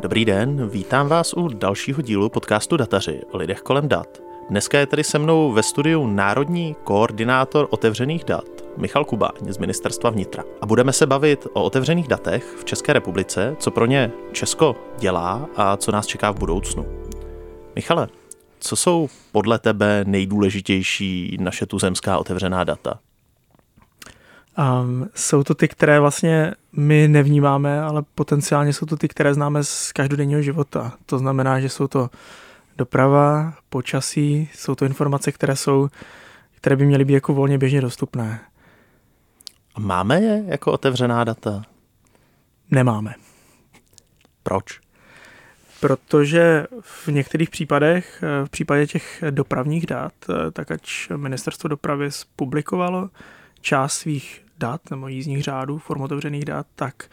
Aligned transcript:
Dobrý 0.00 0.24
den, 0.24 0.68
vítám 0.68 1.08
vás 1.08 1.34
u 1.34 1.48
dalšího 1.48 2.02
dílu 2.02 2.28
podcastu 2.28 2.76
Dataři 2.76 3.20
o 3.30 3.36
lidech 3.36 3.60
kolem 3.60 3.88
dat. 3.88 4.22
Dneska 4.50 4.78
je 4.78 4.86
tady 4.86 5.04
se 5.04 5.18
mnou 5.18 5.52
ve 5.52 5.62
studiu 5.62 6.06
národní 6.06 6.76
koordinátor 6.84 7.68
otevřených 7.70 8.24
dat 8.24 8.44
Michal 8.76 9.04
Kubáň 9.04 9.32
z 9.52 9.58
Ministerstva 9.58 10.10
vnitra. 10.10 10.44
A 10.60 10.66
budeme 10.66 10.92
se 10.92 11.06
bavit 11.06 11.46
o 11.52 11.62
otevřených 11.62 12.08
datech 12.08 12.44
v 12.60 12.64
České 12.64 12.92
republice, 12.92 13.56
co 13.58 13.70
pro 13.70 13.86
ně 13.86 14.12
Česko 14.32 14.76
dělá 14.98 15.48
a 15.56 15.76
co 15.76 15.92
nás 15.92 16.06
čeká 16.06 16.30
v 16.30 16.38
budoucnu. 16.38 16.86
Michale, 17.74 18.08
co 18.60 18.76
jsou 18.76 19.08
podle 19.32 19.58
tebe 19.58 20.04
nejdůležitější 20.06 21.36
naše 21.40 21.66
tuzemská 21.66 22.18
otevřená 22.18 22.64
data? 22.64 22.98
Um, 24.58 25.08
jsou 25.14 25.42
to 25.42 25.54
ty, 25.54 25.68
které 25.68 26.00
vlastně 26.00 26.54
my 26.72 27.08
nevnímáme, 27.08 27.80
ale 27.80 28.02
potenciálně 28.14 28.72
jsou 28.72 28.86
to 28.86 28.96
ty, 28.96 29.08
které 29.08 29.34
známe 29.34 29.64
z 29.64 29.92
každodenního 29.92 30.42
života. 30.42 30.92
To 31.06 31.18
znamená, 31.18 31.60
že 31.60 31.68
jsou 31.68 31.88
to 31.88 32.10
doprava, 32.76 33.54
počasí, 33.68 34.50
jsou 34.54 34.74
to 34.74 34.84
informace, 34.84 35.32
které 35.32 35.56
jsou, 35.56 35.88
které 36.56 36.76
by 36.76 36.86
měly 36.86 37.04
být 37.04 37.14
jako 37.14 37.34
volně 37.34 37.58
běžně 37.58 37.80
dostupné. 37.80 38.40
A 39.74 39.80
máme 39.80 40.20
je 40.20 40.44
jako 40.46 40.72
otevřená 40.72 41.24
data? 41.24 41.62
Nemáme. 42.70 43.14
Proč? 44.42 44.80
Protože 45.80 46.66
v 46.80 47.08
některých 47.08 47.50
případech, 47.50 48.24
v 48.44 48.50
případě 48.50 48.86
těch 48.86 49.24
dopravních 49.30 49.86
dat, 49.86 50.12
tak 50.52 50.70
ať 50.70 50.90
ministerstvo 51.16 51.68
dopravy 51.68 52.08
publikovalo 52.36 53.10
část 53.60 53.92
svých 53.92 54.44
dat 54.58 54.90
nebo 54.90 55.08
jízdních 55.08 55.42
řádů, 55.42 55.78
form 55.78 56.00
otevřených 56.00 56.44
dat, 56.44 56.66
tak 56.74 57.08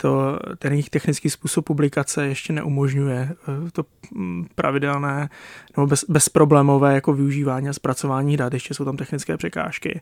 to, 0.00 0.38
ten 0.58 0.72
jejich 0.72 0.90
technický 0.90 1.30
způsob 1.30 1.64
publikace 1.64 2.26
ještě 2.26 2.52
neumožňuje 2.52 3.28
eh, 3.30 3.70
to 3.70 3.84
mm, 4.14 4.46
pravidelné 4.54 5.28
nebo 5.76 5.86
bez, 5.86 6.04
bezproblémové 6.08 6.94
jako 6.94 7.12
využívání 7.12 7.68
a 7.68 7.72
zpracování 7.72 8.36
dat, 8.36 8.54
ještě 8.54 8.74
jsou 8.74 8.84
tam 8.84 8.96
technické 8.96 9.36
překážky. 9.36 10.00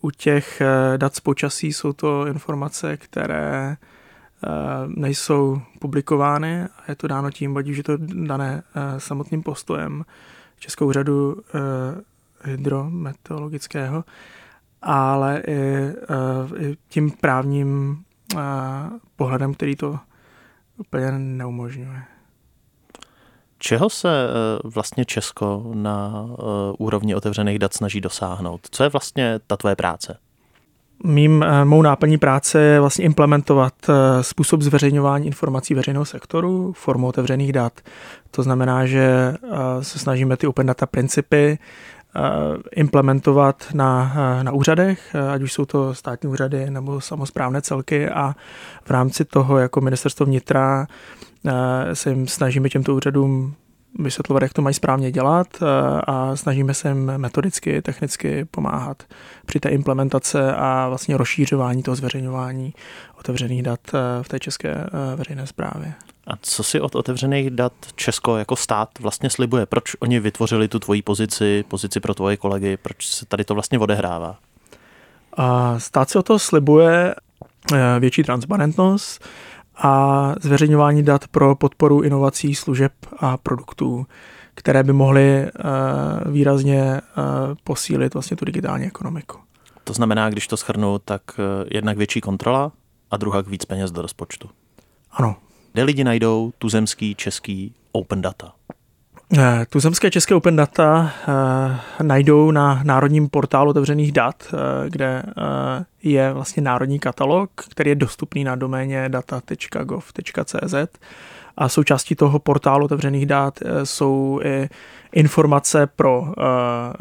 U 0.00 0.10
těch 0.10 0.60
eh, 0.60 0.98
dat 0.98 1.16
z 1.16 1.20
počasí 1.20 1.72
jsou 1.72 1.92
to 1.92 2.26
informace, 2.26 2.96
které 2.96 3.76
eh, 3.76 4.48
nejsou 4.86 5.60
publikovány 5.78 6.62
a 6.62 6.82
je 6.88 6.94
to 6.94 7.08
dáno 7.08 7.30
tím, 7.30 7.56
ať 7.56 7.68
už 7.68 7.76
je 7.76 7.84
to 7.84 7.96
dané 7.96 8.62
samotným 8.98 9.42
postojem 9.42 10.04
Českou 10.58 10.92
řadu 10.92 11.36
hydrometeorologického, 12.44 14.04
ale 14.82 15.42
i, 15.46 15.62
i 16.58 16.76
tím 16.88 17.10
právním 17.10 17.98
pohledem, 19.16 19.54
který 19.54 19.76
to 19.76 19.98
úplně 20.76 21.12
neumožňuje. 21.12 22.02
Čeho 23.58 23.90
se 23.90 24.08
e, 24.08 24.28
vlastně 24.64 25.04
Česko 25.04 25.70
na 25.74 26.26
e, 26.26 26.42
úrovni 26.78 27.14
otevřených 27.14 27.58
dat 27.58 27.74
snaží 27.74 28.00
dosáhnout? 28.00 28.60
Co 28.70 28.82
je 28.82 28.88
vlastně 28.88 29.40
ta 29.46 29.56
tvoje 29.56 29.76
práce? 29.76 30.18
Mým, 31.04 31.42
e, 31.42 31.64
mou 31.64 31.82
náplní 31.82 32.18
práce 32.18 32.60
je 32.60 32.80
vlastně 32.80 33.04
implementovat 33.04 33.74
způsob 34.20 34.62
zveřejňování 34.62 35.26
informací 35.26 35.74
veřejného 35.74 36.04
sektoru 36.04 36.72
formou 36.72 37.06
otevřených 37.08 37.52
dat. 37.52 37.80
To 38.30 38.42
znamená, 38.42 38.86
že 38.86 39.34
se 39.80 39.98
snažíme 39.98 40.36
ty 40.36 40.46
open 40.46 40.66
data 40.66 40.86
principy 40.86 41.58
implementovat 42.72 43.66
na, 43.74 44.12
eh, 44.14 44.44
na 44.44 44.52
úřadech, 44.52 45.14
eh, 45.14 45.30
ať 45.30 45.42
už 45.42 45.52
jsou 45.52 45.64
to 45.64 45.94
státní 45.94 46.28
úřady 46.28 46.70
nebo 46.70 47.00
samozprávné 47.00 47.62
celky 47.62 48.08
a 48.08 48.34
v 48.84 48.90
rámci 48.90 49.24
toho 49.24 49.58
jako 49.58 49.80
ministerstvo 49.80 50.26
vnitra 50.26 50.86
se 51.92 52.10
jim 52.10 52.28
snažíme 52.28 52.68
těmto 52.68 52.94
úřadům 52.94 53.54
vysvětlovat, 53.98 54.42
jak 54.42 54.52
to 54.52 54.62
mají 54.62 54.74
správně 54.74 55.12
dělat 55.12 55.46
a 56.06 56.36
snažíme 56.36 56.74
se 56.74 56.88
jim 56.88 57.12
metodicky, 57.16 57.82
technicky 57.82 58.44
pomáhat 58.44 59.02
při 59.46 59.60
té 59.60 59.68
implementace 59.68 60.54
a 60.54 60.88
vlastně 60.88 61.16
rozšířování 61.16 61.82
toho 61.82 61.94
zveřejňování 61.94 62.74
otevřených 63.18 63.62
dat 63.62 63.80
v 64.22 64.28
té 64.28 64.40
české 64.40 64.86
veřejné 65.16 65.46
správě. 65.46 65.94
A 66.26 66.32
co 66.40 66.62
si 66.62 66.80
od 66.80 66.94
otevřených 66.94 67.50
dat 67.50 67.72
Česko 67.94 68.36
jako 68.36 68.56
stát 68.56 68.88
vlastně 69.00 69.30
slibuje? 69.30 69.66
Proč 69.66 69.94
oni 70.00 70.20
vytvořili 70.20 70.68
tu 70.68 70.78
tvoji 70.78 71.02
pozici, 71.02 71.64
pozici 71.68 72.00
pro 72.00 72.14
tvoje 72.14 72.36
kolegy? 72.36 72.76
Proč 72.76 73.06
se 73.06 73.26
tady 73.26 73.44
to 73.44 73.54
vlastně 73.54 73.78
odehrává? 73.78 74.38
A 75.36 75.78
stát 75.78 76.10
si 76.10 76.18
o 76.18 76.22
to 76.22 76.38
slibuje 76.38 77.14
eh, 77.74 78.00
větší 78.00 78.22
transparentnost 78.22 79.24
a 79.76 80.34
zveřejňování 80.40 81.02
dat 81.02 81.28
pro 81.28 81.54
podporu 81.54 82.02
inovací, 82.02 82.54
služeb 82.54 82.92
a 83.18 83.36
produktů, 83.36 84.06
které 84.54 84.82
by 84.82 84.92
mohly 84.92 85.22
eh, 85.22 85.50
výrazně 86.30 86.82
eh, 86.82 87.00
posílit 87.64 88.14
vlastně 88.14 88.36
tu 88.36 88.44
digitální 88.44 88.86
ekonomiku. 88.86 89.38
To 89.84 89.92
znamená, 89.92 90.30
když 90.30 90.48
to 90.48 90.56
schrnu, 90.56 90.98
tak 90.98 91.22
jednak 91.70 91.96
větší 91.96 92.20
kontrola 92.20 92.72
a 93.10 93.16
druhá 93.16 93.40
víc 93.40 93.64
peněz 93.64 93.90
do 93.90 94.02
rozpočtu. 94.02 94.50
Ano, 95.10 95.36
kde 95.72 95.82
lidi 95.82 96.04
najdou 96.04 96.52
tuzemský 96.58 97.14
český 97.14 97.74
open 97.92 98.22
data? 98.22 98.52
Eh, 99.38 99.66
tuzemské 99.70 100.10
české 100.10 100.34
open 100.34 100.56
data 100.56 101.12
uh, 101.28 102.06
najdou 102.06 102.50
na 102.50 102.80
národním 102.84 103.28
portálu 103.28 103.70
otevřených 103.70 104.12
dat, 104.12 104.44
uh, 104.52 104.58
kde 104.88 105.22
je 106.02 106.32
vlastně 106.32 106.62
národní 106.62 106.98
katalog, 106.98 107.50
který 107.70 107.90
je 107.90 107.94
dostupný 107.94 108.44
na 108.44 108.56
doméně 108.56 109.08
data.gov.cz 109.08 110.74
a 111.56 111.68
součástí 111.68 112.14
toho 112.14 112.38
portálu 112.38 112.84
otevřených 112.84 113.26
dat 113.26 113.58
jsou 113.84 114.40
i 114.44 114.68
informace 115.12 115.86
pro 115.86 116.20
uh, 116.20 116.34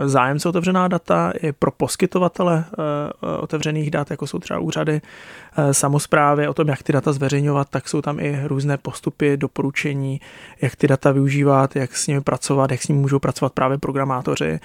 zájemce 0.06 0.50
otevřená 0.50 0.88
data, 0.88 1.31
i 1.41 1.51
pro 1.51 1.72
poskytovatele 1.72 2.66
uh, 2.78 3.44
otevřených 3.44 3.91
dat, 3.91 4.12
jako 4.12 4.28
jsou 4.28 4.39
třeba 4.39 4.59
úřady, 4.59 5.01
samozprávy, 5.72 6.47
o 6.47 6.53
tom, 6.53 6.67
jak 6.67 6.84
ty 6.84 6.94
data 6.94 7.13
zveřejňovat, 7.13 7.69
tak 7.69 7.89
jsou 7.89 8.01
tam 8.01 8.19
i 8.19 8.41
různé 8.47 8.78
postupy, 8.78 9.38
doporučení, 9.38 10.22
jak 10.62 10.75
ty 10.75 10.88
data 10.88 11.12
využívat, 11.12 11.75
jak 11.75 11.97
s 11.97 12.07
nimi 12.07 12.22
pracovat, 12.22 12.72
jak 12.72 12.81
s 12.81 12.88
nimi 12.88 13.01
můžou 13.01 13.19
pracovat 13.19 13.53
právě 13.53 13.78
programátoři, 13.78 14.59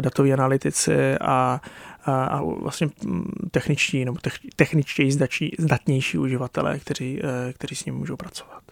datoví 0.00 0.32
analytici 0.32 1.18
a 1.20 1.60
a 2.08 2.40
vlastně 2.62 2.88
mm, 3.04 3.32
techničtí 3.50 4.04
nebo 4.04 4.18
techničtěji 4.56 5.12
zdatnější 5.58 6.18
uživatelé, 6.18 6.78
kteří, 6.78 7.20
kteří 7.52 7.74
s 7.74 7.84
ním 7.84 7.94
můžou 7.94 8.16
pracovat. 8.16 8.65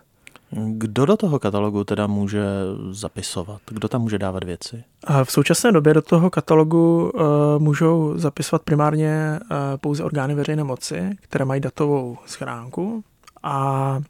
Kdo 0.57 1.07
do 1.07 1.17
toho 1.17 1.39
katalogu 1.39 1.85
teda 1.85 2.07
může 2.07 2.45
zapisovat? 2.91 3.61
Kdo 3.71 3.89
tam 3.89 4.03
může 4.03 4.19
dávat 4.19 4.45
věci? 4.45 4.85
V 5.25 5.33
současné 5.33 5.73
době 5.73 5.95
do 5.95 6.03
toho 6.03 6.31
katalogu 6.31 7.13
uh, 7.15 7.23
můžou 7.59 8.13
zapisovat 8.17 8.63
primárně 8.63 9.41
uh, 9.43 9.57
pouze 9.81 10.05
orgány 10.05 10.35
veřejné 10.35 10.65
moci, 10.65 11.11
které 11.21 11.45
mají 11.45 11.61
datovou 11.61 12.19
schránku 12.27 13.05
a 13.43 14.01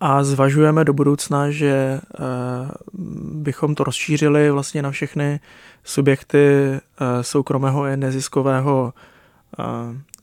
a 0.00 0.24
zvažujeme 0.24 0.84
do 0.84 0.92
budoucna, 0.92 1.50
že 1.50 2.00
uh, 2.18 2.26
bychom 3.42 3.74
to 3.74 3.84
rozšířili 3.84 4.50
vlastně 4.50 4.82
na 4.82 4.90
všechny 4.90 5.40
subjekty 5.84 6.80
soukromého 7.20 7.86
i 7.86 7.96
neziskového 7.96 8.92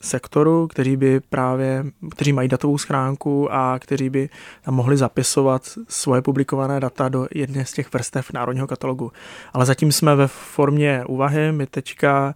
sektoru, 0.03 0.67
kteří 0.67 0.97
by 0.97 1.19
právě, 1.19 1.85
kteří 2.11 2.33
mají 2.33 2.49
datovou 2.49 2.77
schránku 2.77 3.53
a 3.53 3.79
kteří 3.79 4.09
by 4.09 4.29
tam 4.61 4.73
mohli 4.73 4.97
zapisovat 4.97 5.77
svoje 5.87 6.21
publikované 6.21 6.79
data 6.79 7.09
do 7.09 7.27
jedné 7.35 7.65
z 7.65 7.73
těch 7.73 7.93
vrstev 7.93 8.33
národního 8.33 8.67
katalogu. 8.67 9.11
Ale 9.53 9.65
zatím 9.65 9.91
jsme 9.91 10.15
ve 10.15 10.27
formě 10.27 11.03
úvahy, 11.07 11.51
my 11.51 11.67
teďka 11.67 12.35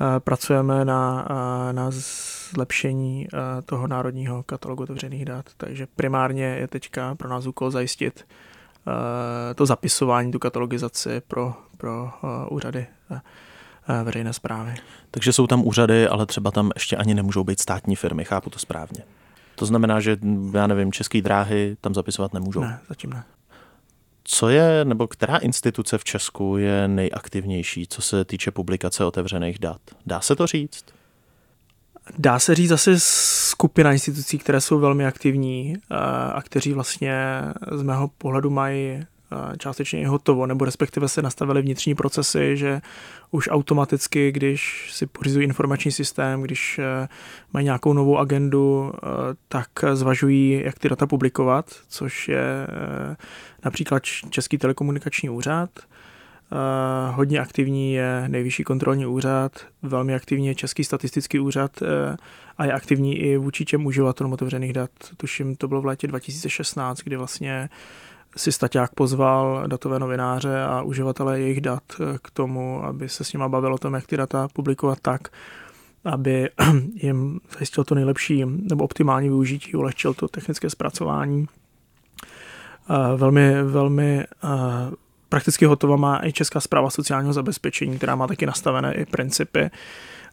uh, 0.00 0.06
pracujeme 0.18 0.84
na, 0.84 1.28
uh, 1.30 1.72
na 1.72 1.86
zlepšení 1.90 3.28
uh, 3.32 3.38
toho 3.64 3.86
národního 3.86 4.42
katalogu 4.42 4.82
otevřených 4.82 5.24
dat, 5.24 5.44
takže 5.56 5.86
primárně 5.96 6.44
je 6.44 6.68
teďka 6.68 7.14
pro 7.14 7.28
nás 7.28 7.46
úkol 7.46 7.70
zajistit 7.70 8.26
to 9.54 9.66
zapisování, 9.66 10.32
tu 10.32 10.38
katalogizaci 10.38 11.22
pro, 11.28 11.54
pro 11.76 12.10
úřady 12.50 12.86
Eh, 13.10 13.20
veřejné 14.02 14.32
zprávy. 14.32 14.74
Takže 15.10 15.32
jsou 15.32 15.46
tam 15.46 15.66
úřady, 15.66 16.08
ale 16.08 16.26
třeba 16.26 16.50
tam 16.50 16.70
ještě 16.74 16.96
ani 16.96 17.14
nemůžou 17.14 17.44
být 17.44 17.60
státní 17.60 17.96
firmy, 17.96 18.24
chápu 18.24 18.50
to 18.50 18.58
správně. 18.58 19.02
To 19.54 19.66
znamená, 19.66 20.00
že 20.00 20.16
já 20.54 20.66
nevím, 20.66 20.92
české 20.92 21.22
dráhy 21.22 21.76
tam 21.80 21.94
zapisovat 21.94 22.34
nemůžou. 22.34 22.60
Ne, 22.60 22.80
zatím 22.88 23.10
ne. 23.10 23.24
Co 24.24 24.48
je, 24.48 24.84
nebo 24.84 25.06
která 25.06 25.36
instituce 25.36 25.98
v 25.98 26.04
Česku 26.04 26.56
je 26.56 26.88
nejaktivnější, 26.88 27.86
co 27.86 28.02
se 28.02 28.24
týče 28.24 28.50
publikace 28.50 29.04
otevřených 29.04 29.58
dat? 29.58 29.80
Dá 30.06 30.20
se 30.20 30.36
to 30.36 30.46
říct? 30.46 30.84
Dá 32.18 32.38
se 32.38 32.54
říct 32.54 32.70
asi 32.70 32.94
skupina 33.00 33.92
institucí, 33.92 34.38
které 34.38 34.60
jsou 34.60 34.78
velmi 34.78 35.06
aktivní 35.06 35.74
eh, 35.76 35.96
a 36.32 36.42
kteří 36.42 36.72
vlastně 36.72 37.14
z 37.72 37.82
mého 37.82 38.08
pohledu 38.18 38.50
mají 38.50 39.06
částečně 39.58 40.00
i 40.00 40.04
hotovo, 40.04 40.46
nebo 40.46 40.64
respektive 40.64 41.08
se 41.08 41.22
nastavily 41.22 41.62
vnitřní 41.62 41.94
procesy, 41.94 42.56
že 42.56 42.80
už 43.30 43.48
automaticky, 43.52 44.32
když 44.32 44.90
si 44.92 45.06
pořizují 45.06 45.44
informační 45.44 45.92
systém, 45.92 46.42
když 46.42 46.78
eh, 46.78 47.08
mají 47.52 47.64
nějakou 47.64 47.92
novou 47.92 48.18
agendu, 48.18 48.92
eh, 48.94 49.06
tak 49.48 49.68
zvažují, 49.92 50.62
jak 50.64 50.78
ty 50.78 50.88
data 50.88 51.06
publikovat, 51.06 51.66
což 51.88 52.28
je 52.28 52.66
například 53.64 54.02
Český 54.30 54.58
telekomunikační 54.58 55.30
úřad, 55.30 55.70
hodně 57.10 57.40
aktivní 57.40 57.92
je 57.92 58.24
Nejvyšší 58.28 58.64
kontrolní 58.64 59.06
úřad, 59.06 59.52
velmi 59.82 60.14
aktivní 60.14 60.46
je 60.46 60.54
Český 60.54 60.84
statistický 60.84 61.38
úřad 61.38 61.82
a 62.58 62.64
je 62.64 62.72
aktivní 62.72 63.18
i 63.18 63.36
vůči 63.36 63.64
těm 63.64 63.86
uživatelům 63.86 64.32
otevřených 64.32 64.72
dat. 64.72 64.90
Tuším, 65.16 65.56
to 65.56 65.68
bylo 65.68 65.82
v 65.82 65.86
létě 65.86 66.06
2016, 66.06 67.00
kdy 67.00 67.16
vlastně 67.16 67.68
si 68.36 68.52
Staťák 68.52 68.94
pozval 68.94 69.64
datové 69.66 69.98
novináře 69.98 70.62
a 70.62 70.82
uživatele 70.82 71.40
jejich 71.40 71.60
dat 71.60 71.82
eh, 72.00 72.18
k 72.22 72.30
tomu, 72.30 72.84
aby 72.84 73.08
se 73.08 73.24
s 73.24 73.32
nima 73.32 73.48
bavil 73.48 73.74
o 73.74 73.78
tom, 73.78 73.94
jak 73.94 74.06
ty 74.06 74.16
data 74.16 74.48
publikovat 74.52 74.98
tak, 75.02 75.28
aby 76.04 76.50
jim 76.94 77.40
zajistil 77.52 77.84
to 77.84 77.94
nejlepší 77.94 78.44
nebo 78.44 78.84
optimální 78.84 79.28
využití, 79.28 79.74
ulehčil 79.74 80.14
to 80.14 80.28
technické 80.28 80.70
zpracování. 80.70 81.46
Velmi, 83.16 83.62
velmi 83.62 84.24
prakticky 85.30 85.64
hotová 85.64 85.96
má 85.96 86.20
i 86.24 86.32
Česká 86.32 86.60
zpráva 86.60 86.90
sociálního 86.90 87.32
zabezpečení, 87.32 87.96
která 87.96 88.14
má 88.14 88.26
taky 88.26 88.46
nastavené 88.46 88.94
i 88.94 89.06
principy 89.06 89.60
eh, 89.60 89.70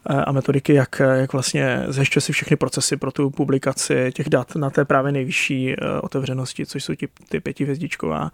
a 0.06 0.32
metodiky, 0.32 0.74
jak, 0.74 1.02
jak 1.14 1.32
vlastně 1.32 1.84
zajišťuje 1.88 2.20
si 2.20 2.32
všechny 2.32 2.56
procesy 2.56 2.96
pro 2.96 3.12
tu 3.12 3.30
publikaci 3.30 4.12
těch 4.14 4.28
dat 4.28 4.56
na 4.56 4.70
té 4.70 4.84
právě 4.84 5.12
nejvyšší 5.12 5.72
eh, 5.72 6.00
otevřenosti, 6.00 6.66
což 6.66 6.84
jsou 6.84 6.94
ty, 6.94 7.08
ty 7.28 7.40
pětivězdičková 7.40 8.30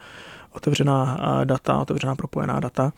otevřená 0.52 1.19
eh, 1.43 1.44
data, 1.44 1.78
otevřená 1.78 2.16
propojená 2.16 2.61
data. 2.61 2.93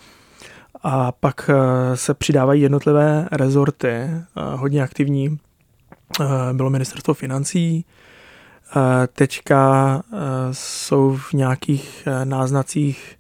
A 0.83 1.13
pak 1.13 1.51
se 1.95 2.15
přidávají 2.15 2.63
jednotlivé 2.63 3.29
rezorty, 3.33 4.11
hodně 4.35 4.83
aktivní 4.83 5.39
bylo 6.53 6.71
ministerstvo 6.71 7.15
financí, 7.15 7.85
teďka 9.13 10.03
jsou 10.53 11.17
v 11.17 11.33
nějakých 11.33 12.09
náznacích 12.25 13.16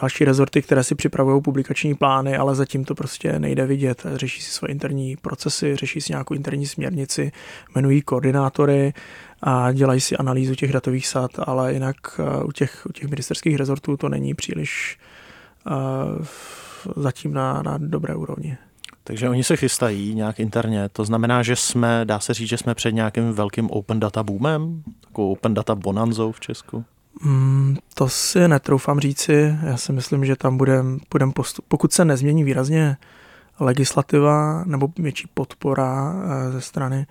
další 0.00 0.24
rezorty, 0.24 0.62
které 0.62 0.84
si 0.84 0.94
připravují 0.94 1.42
publikační 1.42 1.94
plány, 1.94 2.36
ale 2.36 2.54
zatím 2.54 2.84
to 2.84 2.94
prostě 2.94 3.38
nejde 3.38 3.66
vidět. 3.66 4.06
Řeší 4.14 4.42
si 4.42 4.50
své 4.50 4.68
interní 4.68 5.16
procesy, 5.16 5.76
řeší 5.76 6.00
si 6.00 6.12
nějakou 6.12 6.34
interní 6.34 6.66
směrnici, 6.66 7.32
jmenují 7.74 8.02
koordinátory 8.02 8.92
a 9.42 9.72
dělají 9.72 10.00
si 10.00 10.16
analýzu 10.16 10.54
těch 10.54 10.72
datových 10.72 11.06
sad, 11.06 11.30
ale 11.38 11.72
jinak 11.72 11.96
eh, 12.18 12.44
u 12.44 12.52
těch, 12.52 12.86
u 12.88 12.92
těch 12.92 13.08
ministerských 13.08 13.56
rezortů 13.56 13.96
to 13.96 14.08
není 14.08 14.34
příliš 14.34 14.98
uh, 15.66 16.24
zatím 16.96 17.32
na, 17.34 17.62
na 17.62 17.78
dobré 17.78 18.14
úrovni. 18.14 18.56
Takže 19.04 19.28
oni 19.28 19.44
se 19.44 19.56
chystají 19.56 20.14
nějak 20.14 20.40
interně. 20.40 20.88
To 20.88 21.04
znamená, 21.04 21.42
že 21.42 21.56
jsme, 21.56 22.04
dá 22.04 22.20
se 22.20 22.34
říct, 22.34 22.48
že 22.48 22.58
jsme 22.58 22.74
před 22.74 22.92
nějakým 22.92 23.32
velkým 23.32 23.70
open 23.70 24.00
data 24.00 24.22
boomem, 24.22 24.82
takovou 25.00 25.32
open 25.32 25.54
data 25.54 25.74
bonanzou 25.74 26.32
v 26.32 26.40
Česku? 26.40 26.84
Mm, 27.24 27.76
to 27.94 28.08
si 28.08 28.48
netroufám 28.48 29.00
říci. 29.00 29.56
Já 29.62 29.76
si 29.76 29.92
myslím, 29.92 30.24
že 30.24 30.36
tam 30.36 30.56
budeme 30.56 30.98
budem 31.10 31.32
postup. 31.32 31.64
Pokud 31.68 31.92
se 31.92 32.04
nezmění 32.04 32.44
výrazně 32.44 32.96
legislativa 33.60 34.64
nebo 34.64 34.88
větší 34.98 35.28
podpora 35.34 36.14
eh, 36.14 36.52
ze 36.52 36.60
strany 36.60 37.06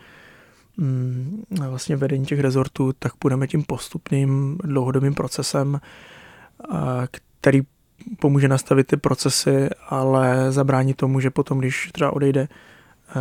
mm, 0.78 1.44
vlastně 1.70 1.96
vedení 1.96 2.26
těch 2.26 2.40
rezortů, 2.40 2.94
tak 3.00 3.12
budeme 3.22 3.48
tím 3.48 3.64
postupným 3.64 4.58
dlouhodobým 4.64 5.14
procesem, 5.14 5.80
eh, 6.74 7.08
který 7.42 7.62
pomůže 8.20 8.48
nastavit 8.48 8.88
ty 8.88 8.98
procesy, 8.98 9.70
ale 9.90 10.52
zabrání 10.52 10.94
tomu, 10.94 11.20
že 11.20 11.30
potom, 11.30 11.60
když 11.60 11.90
třeba 11.94 12.14
odejde 12.14 12.48
eh, 13.10 13.16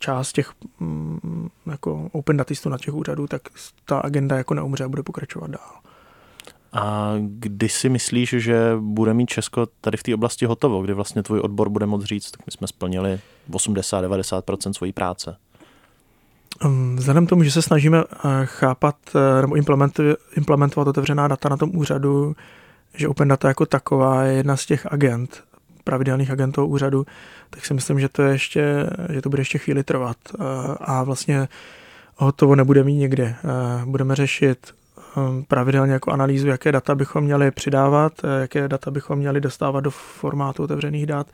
část 0.00 0.32
těch 0.32 0.52
mm, 0.80 1.48
jako 1.66 2.08
open 2.12 2.36
datistů 2.36 2.68
na 2.68 2.78
těch 2.78 2.94
úřadů, 2.94 3.26
tak 3.26 3.42
ta 3.84 3.98
agenda 3.98 4.36
jako 4.36 4.54
neumře 4.54 4.84
a 4.84 4.88
bude 4.88 5.02
pokračovat 5.02 5.50
dál. 5.50 5.87
A 6.72 7.14
kdy 7.20 7.68
si 7.68 7.88
myslíš, 7.88 8.30
že 8.30 8.76
bude 8.80 9.14
mít 9.14 9.30
Česko 9.30 9.66
tady 9.80 9.96
v 9.96 10.02
té 10.02 10.14
oblasti 10.14 10.46
hotovo, 10.46 10.82
kdy 10.82 10.92
vlastně 10.92 11.22
tvůj 11.22 11.40
odbor 11.40 11.68
bude 11.68 11.86
moct 11.86 12.04
říct, 12.04 12.30
tak 12.30 12.46
my 12.46 12.52
jsme 12.52 12.66
splnili 12.66 13.20
80-90% 13.50 14.72
svojí 14.72 14.92
práce? 14.92 15.36
Um, 16.64 16.96
vzhledem 16.96 17.26
k 17.26 17.28
tomu, 17.28 17.42
že 17.42 17.50
se 17.50 17.62
snažíme 17.62 18.04
uh, 18.04 18.10
chápat 18.44 18.96
uh, 19.14 19.40
nebo 19.40 19.56
implementovat 20.36 20.88
otevřená 20.88 21.28
data 21.28 21.48
na 21.48 21.56
tom 21.56 21.76
úřadu, 21.76 22.36
že 22.94 23.08
Open 23.08 23.28
Data 23.28 23.48
jako 23.48 23.66
taková 23.66 24.22
je 24.22 24.36
jedna 24.36 24.56
z 24.56 24.66
těch 24.66 24.92
agent, 24.92 25.44
pravidelných 25.84 26.30
agentů 26.30 26.66
úřadu, 26.66 27.06
tak 27.50 27.66
si 27.66 27.74
myslím, 27.74 28.00
že 28.00 28.08
to, 28.08 28.22
je 28.22 28.32
ještě, 28.32 28.90
že 29.12 29.22
to 29.22 29.28
bude 29.28 29.40
ještě 29.40 29.58
chvíli 29.58 29.84
trvat. 29.84 30.16
Uh, 30.38 30.44
a 30.80 31.02
vlastně 31.02 31.48
hotovo 32.16 32.56
nebude 32.56 32.84
mít 32.84 32.96
někde. 32.96 33.34
Budeme 33.84 34.14
řešit 34.14 34.74
pravidelně 35.48 35.92
jako 35.92 36.10
analýzu, 36.12 36.48
jaké 36.48 36.72
data 36.72 36.94
bychom 36.94 37.24
měli 37.24 37.50
přidávat, 37.50 38.12
eh, 38.24 38.40
jaké 38.40 38.68
data 38.68 38.90
bychom 38.90 39.18
měli 39.18 39.40
dostávat 39.40 39.80
do 39.80 39.90
formátu 39.90 40.62
otevřených 40.62 41.06
dat 41.06 41.26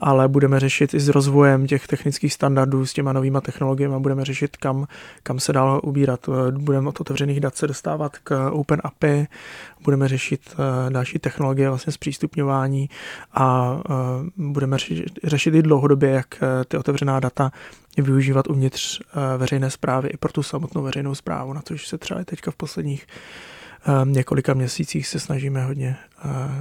ale 0.00 0.28
budeme 0.28 0.60
řešit 0.60 0.94
i 0.94 1.00
s 1.00 1.08
rozvojem 1.08 1.66
těch 1.66 1.86
technických 1.86 2.32
standardů, 2.32 2.86
s 2.86 2.92
těma 2.92 3.12
novýma 3.12 3.40
technologiemi, 3.40 3.94
budeme 3.98 4.24
řešit, 4.24 4.56
kam, 4.56 4.86
kam 5.22 5.40
se 5.40 5.52
dál 5.52 5.80
ubírat. 5.84 6.28
Budeme 6.50 6.88
od 6.88 7.00
otevřených 7.00 7.40
dat 7.40 7.56
se 7.56 7.66
dostávat 7.66 8.18
k 8.18 8.50
Open 8.50 8.80
API, 8.84 9.26
budeme 9.84 10.08
řešit 10.08 10.40
eh, 10.52 10.90
další 10.90 11.18
technologie 11.18 11.68
vlastně 11.68 11.92
zpřístupňování 11.92 12.90
a 13.32 13.78
eh, 13.90 13.92
budeme 14.36 14.78
řešit, 14.78 15.18
řešit 15.24 15.54
i 15.54 15.62
dlouhodobě, 15.62 16.10
jak 16.10 16.26
eh, 16.42 16.64
ty 16.64 16.76
otevřená 16.76 17.20
data 17.20 17.52
využívat 17.98 18.46
uvnitř 18.50 19.00
veřejné 19.36 19.70
zprávy 19.70 20.08
i 20.08 20.16
pro 20.16 20.32
tu 20.32 20.42
samotnou 20.42 20.82
veřejnou 20.82 21.14
zprávu, 21.14 21.52
na 21.52 21.62
což 21.62 21.88
se 21.88 21.98
třeba 21.98 22.24
teďka 22.24 22.50
v 22.50 22.56
posledních 22.56 23.06
několika 24.04 24.54
měsících 24.54 25.06
se 25.06 25.20
snažíme 25.20 25.64
hodně 25.64 25.96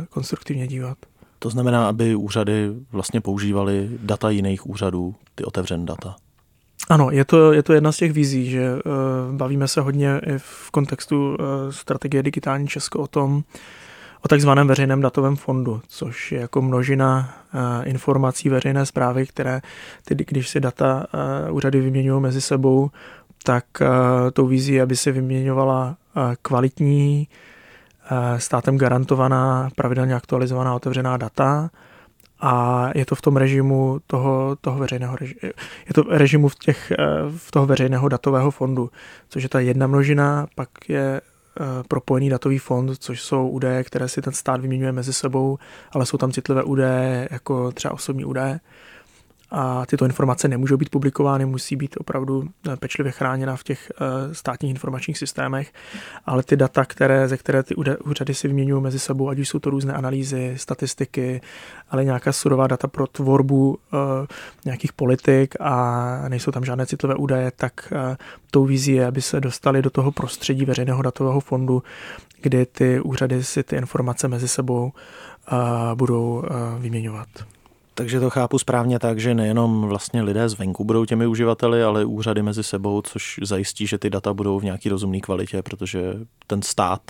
konstruktivně 0.09 0.67
dívat. 0.67 0.97
To 1.43 1.49
znamená, 1.49 1.87
aby 1.87 2.15
úřady 2.15 2.71
vlastně 2.91 3.21
používaly 3.21 3.89
data 4.01 4.29
jiných 4.29 4.69
úřadů, 4.69 5.15
ty 5.35 5.43
otevřené 5.43 5.85
data. 5.85 6.15
Ano, 6.89 7.11
je 7.11 7.25
to, 7.25 7.53
je 7.53 7.63
to 7.63 7.73
jedna 7.73 7.91
z 7.91 7.97
těch 7.97 8.11
vizí, 8.11 8.49
že 8.49 8.73
uh, 8.73 9.35
bavíme 9.35 9.67
se 9.67 9.81
hodně 9.81 10.21
i 10.25 10.37
v 10.37 10.71
kontextu 10.71 11.29
uh, 11.29 11.35
strategie 11.69 12.23
digitální 12.23 12.67
Česko 12.67 12.99
o 12.99 13.07
tom, 13.07 13.43
o 14.21 14.27
takzvaném 14.27 14.67
veřejném 14.67 15.01
datovém 15.01 15.35
fondu, 15.35 15.81
což 15.87 16.31
je 16.31 16.39
jako 16.39 16.61
množina 16.61 17.33
uh, 17.53 17.59
informací 17.87 18.49
veřejné 18.49 18.85
zprávy, 18.85 19.25
které, 19.25 19.61
ty, 20.05 20.15
když 20.15 20.49
si 20.49 20.59
data 20.59 21.05
uh, 21.49 21.55
úřady 21.55 21.81
vyměňují 21.81 22.21
mezi 22.21 22.41
sebou, 22.41 22.89
tak 23.43 23.65
uh, 23.81 23.87
tou 24.31 24.47
vizí, 24.47 24.81
aby 24.81 24.95
se 24.95 25.11
vyměňovala 25.11 25.95
uh, 26.15 26.23
kvalitní 26.41 27.27
uh, 27.29 27.37
státem 28.37 28.77
garantovaná, 28.77 29.69
pravidelně 29.75 30.15
aktualizovaná 30.15 30.75
otevřená 30.75 31.17
data 31.17 31.69
a 32.45 32.89
je 32.95 33.05
to 33.05 33.15
v 33.15 33.21
tom 33.21 33.37
režimu 33.37 33.99
toho, 34.07 34.55
toho 34.61 34.79
veřejného 34.79 35.15
režimu, 35.15 35.39
je 35.87 35.93
to 35.93 36.03
režimu 36.09 36.49
v, 36.49 36.55
těch, 36.55 36.91
eh, 36.91 36.97
v 37.37 37.51
toho 37.51 37.65
veřejného 37.65 38.09
datového 38.09 38.51
fondu, 38.51 38.89
což 39.29 39.43
je 39.43 39.49
ta 39.49 39.59
jedna 39.59 39.87
množina, 39.87 40.47
pak 40.55 40.69
je 40.87 41.21
eh, 41.21 41.63
propojený 41.87 42.29
datový 42.29 42.59
fond, 42.59 42.97
což 42.99 43.21
jsou 43.21 43.49
údaje, 43.49 43.83
které 43.83 44.09
si 44.09 44.21
ten 44.21 44.33
stát 44.33 44.61
vyměňuje 44.61 44.91
mezi 44.91 45.13
sebou, 45.13 45.57
ale 45.91 46.05
jsou 46.05 46.17
tam 46.17 46.31
citlivé 46.31 46.63
údaje, 46.63 47.27
jako 47.31 47.71
třeba 47.71 47.93
osobní 47.93 48.25
údaje 48.25 48.59
a 49.55 49.85
tyto 49.85 50.05
informace 50.05 50.47
nemůžou 50.47 50.77
být 50.77 50.89
publikovány, 50.89 51.45
musí 51.45 51.75
být 51.75 51.95
opravdu 51.99 52.43
eh, 52.67 52.77
pečlivě 52.77 53.11
chráněna 53.11 53.55
v 53.55 53.63
těch 53.63 53.91
eh, 53.91 54.35
státních 54.35 54.69
informačních 54.69 55.17
systémech, 55.17 55.73
ale 56.25 56.43
ty 56.43 56.55
data, 56.55 56.85
které, 56.85 57.27
ze 57.27 57.37
které 57.37 57.63
ty 57.63 57.75
úřady 57.75 58.33
si 58.33 58.47
vyměňují 58.47 58.83
mezi 58.83 58.99
sebou, 58.99 59.29
ať 59.29 59.39
už 59.39 59.49
jsou 59.49 59.59
to 59.59 59.69
různé 59.69 59.93
analýzy, 59.93 60.53
statistiky, 60.57 61.41
ale 61.89 62.05
nějaká 62.05 62.31
surová 62.31 62.67
data 62.67 62.87
pro 62.87 63.07
tvorbu 63.07 63.69
uh, 63.69 63.99
nějakých 64.65 64.93
politik 64.93 65.55
a 65.59 66.25
nejsou 66.27 66.51
tam 66.51 66.65
žádné 66.65 66.85
citlivé 66.85 67.15
údaje, 67.15 67.51
tak 67.55 67.93
tou 68.51 68.65
vizí 68.65 68.93
je, 68.93 69.05
aby 69.05 69.21
se 69.21 69.39
dostali 69.39 69.81
do 69.81 69.89
toho 69.89 70.11
prostředí 70.11 70.65
veřejného 70.65 71.01
datového 71.01 71.39
fondu, 71.39 71.83
kdy 72.41 72.65
ty 72.65 72.99
úřady 72.99 73.43
si 73.43 73.63
ty 73.63 73.75
informace 73.75 74.27
mezi 74.27 74.47
sebou 74.47 74.91
budou 75.95 76.43
vyměňovat. 76.79 77.27
Takže 77.95 78.19
to 78.19 78.29
chápu 78.29 78.59
správně 78.59 78.99
tak, 78.99 79.19
že 79.19 79.35
nejenom 79.35 79.81
vlastně 79.81 80.21
lidé 80.21 80.49
zvenku 80.49 80.83
budou 80.83 81.05
těmi 81.05 81.27
uživateli, 81.27 81.83
ale 81.83 82.05
úřady 82.05 82.41
mezi 82.41 82.63
sebou, 82.63 83.01
což 83.01 83.39
zajistí, 83.43 83.87
že 83.87 83.97
ty 83.97 84.09
data 84.09 84.33
budou 84.33 84.59
v 84.59 84.63
nějaký 84.63 84.89
rozumné 84.89 85.19
kvalitě, 85.19 85.61
protože 85.61 86.13
ten 86.47 86.61
stát 86.61 87.01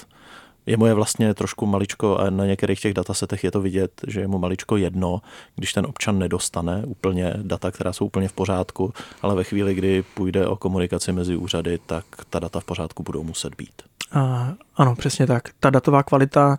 je 0.66 0.78
mu 0.78 0.86
je 0.86 0.94
vlastně 0.94 1.34
trošku 1.34 1.66
maličko 1.66 2.18
a 2.18 2.30
na 2.30 2.46
některých 2.46 2.80
těch 2.80 2.94
datasetech 2.94 3.44
je 3.44 3.52
to 3.52 3.62
vidět, 3.62 4.02
že 4.08 4.20
je 4.20 4.28
mu 4.28 4.40
maličko 4.40 4.78
jedno, 4.78 5.22
když 5.56 5.74
ten 5.74 5.86
občan 5.86 6.20
nedostane 6.20 6.84
úplně 6.86 7.34
data, 7.38 7.72
která 7.72 7.94
jsou 7.94 8.06
úplně 8.06 8.28
v 8.28 8.34
pořádku, 8.34 8.94
ale 9.22 9.36
ve 9.36 9.44
chvíli, 9.44 9.74
kdy 9.74 10.04
půjde 10.14 10.48
o 10.48 10.56
komunikaci 10.56 11.12
mezi 11.12 11.36
úřady, 11.36 11.80
tak 11.86 12.06
ta 12.30 12.40
data 12.40 12.60
v 12.60 12.64
pořádku 12.64 13.04
budou 13.04 13.24
muset 13.24 13.56
být. 13.56 13.82
A, 14.12 14.54
ano, 14.76 14.96
přesně 14.96 15.28
tak. 15.28 15.50
Ta 15.60 15.70
datová 15.70 16.04
kvalita 16.04 16.58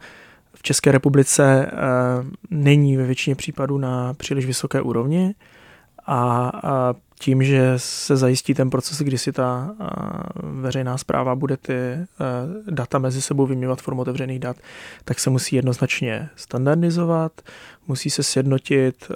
v 0.54 0.62
České 0.62 0.92
republice 0.92 1.70
není 2.50 2.96
ve 2.96 3.06
většině 3.06 3.36
případů 3.36 3.78
na 3.78 4.14
příliš 4.14 4.46
vysoké 4.46 4.82
úrovni 4.82 5.34
a, 6.06 6.94
tím, 7.20 7.42
že 7.42 7.72
se 7.76 8.16
zajistí 8.16 8.54
ten 8.54 8.70
proces, 8.70 8.98
kdy 8.98 9.18
si 9.18 9.32
ta 9.32 9.74
veřejná 10.42 10.98
zpráva 10.98 11.34
bude 11.34 11.56
ty 11.56 11.96
data 12.70 12.98
mezi 12.98 13.22
sebou 13.22 13.46
vyměňovat 13.46 13.82
formou 13.82 14.02
otevřených 14.02 14.38
dat, 14.38 14.56
tak 15.04 15.20
se 15.20 15.30
musí 15.30 15.56
jednoznačně 15.56 16.28
standardizovat, 16.36 17.32
musí 17.88 18.10
se 18.10 18.22
sjednotit 18.22 19.12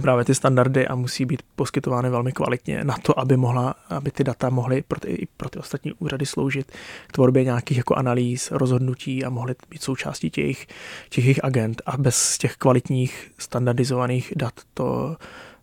právě 0.00 0.24
ty 0.24 0.34
standardy 0.34 0.88
a 0.88 0.94
musí 0.94 1.24
být 1.24 1.42
poskytovány 1.56 2.10
velmi 2.10 2.32
kvalitně 2.32 2.84
na 2.84 2.96
to, 3.02 3.18
aby, 3.18 3.36
mohla, 3.36 3.74
aby 3.88 4.10
ty 4.10 4.24
data 4.24 4.50
mohly 4.50 4.82
pro 4.88 5.00
ty, 5.00 5.08
i 5.08 5.26
pro 5.36 5.48
ty 5.48 5.58
ostatní 5.58 5.92
úřady 5.92 6.26
sloužit 6.26 6.72
k 7.06 7.12
tvorbě 7.12 7.44
nějakých 7.44 7.76
jako 7.76 7.94
analýz, 7.94 8.50
rozhodnutí 8.50 9.24
a 9.24 9.30
mohly 9.30 9.54
být 9.70 9.82
součástí 9.82 10.30
těch, 10.30 10.66
těch 11.08 11.24
jejich 11.24 11.44
agent. 11.44 11.82
A 11.86 11.96
bez 11.96 12.38
těch 12.38 12.56
kvalitních 12.56 13.32
standardizovaných 13.38 14.32
dat 14.36 14.54
to, 14.74 15.16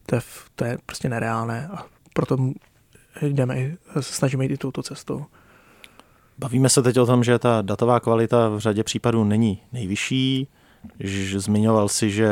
to, 0.06 0.16
je, 0.16 0.22
to 0.56 0.66
je 0.66 0.78
prostě 0.86 1.10
nereálné 1.10 1.70
a 1.74 1.86
proto 2.14 2.38
jdeme, 3.22 3.72
snažíme 4.00 4.46
jít 4.46 4.52
i 4.52 4.58
touto 4.58 4.84
cestou. 4.84 5.26
Bavíme 6.38 6.70
se 6.70 6.82
teď 6.82 6.98
o 6.98 7.06
tom, 7.06 7.24
že 7.24 7.40
ta 7.40 7.62
datová 7.62 8.00
kvalita 8.00 8.50
v 8.50 8.60
řadě 8.60 8.84
případů 8.84 9.24
není 9.24 9.62
nejvyšší, 9.72 10.48
Zmiňoval 11.36 11.90
si, 11.90 12.12
že 12.12 12.30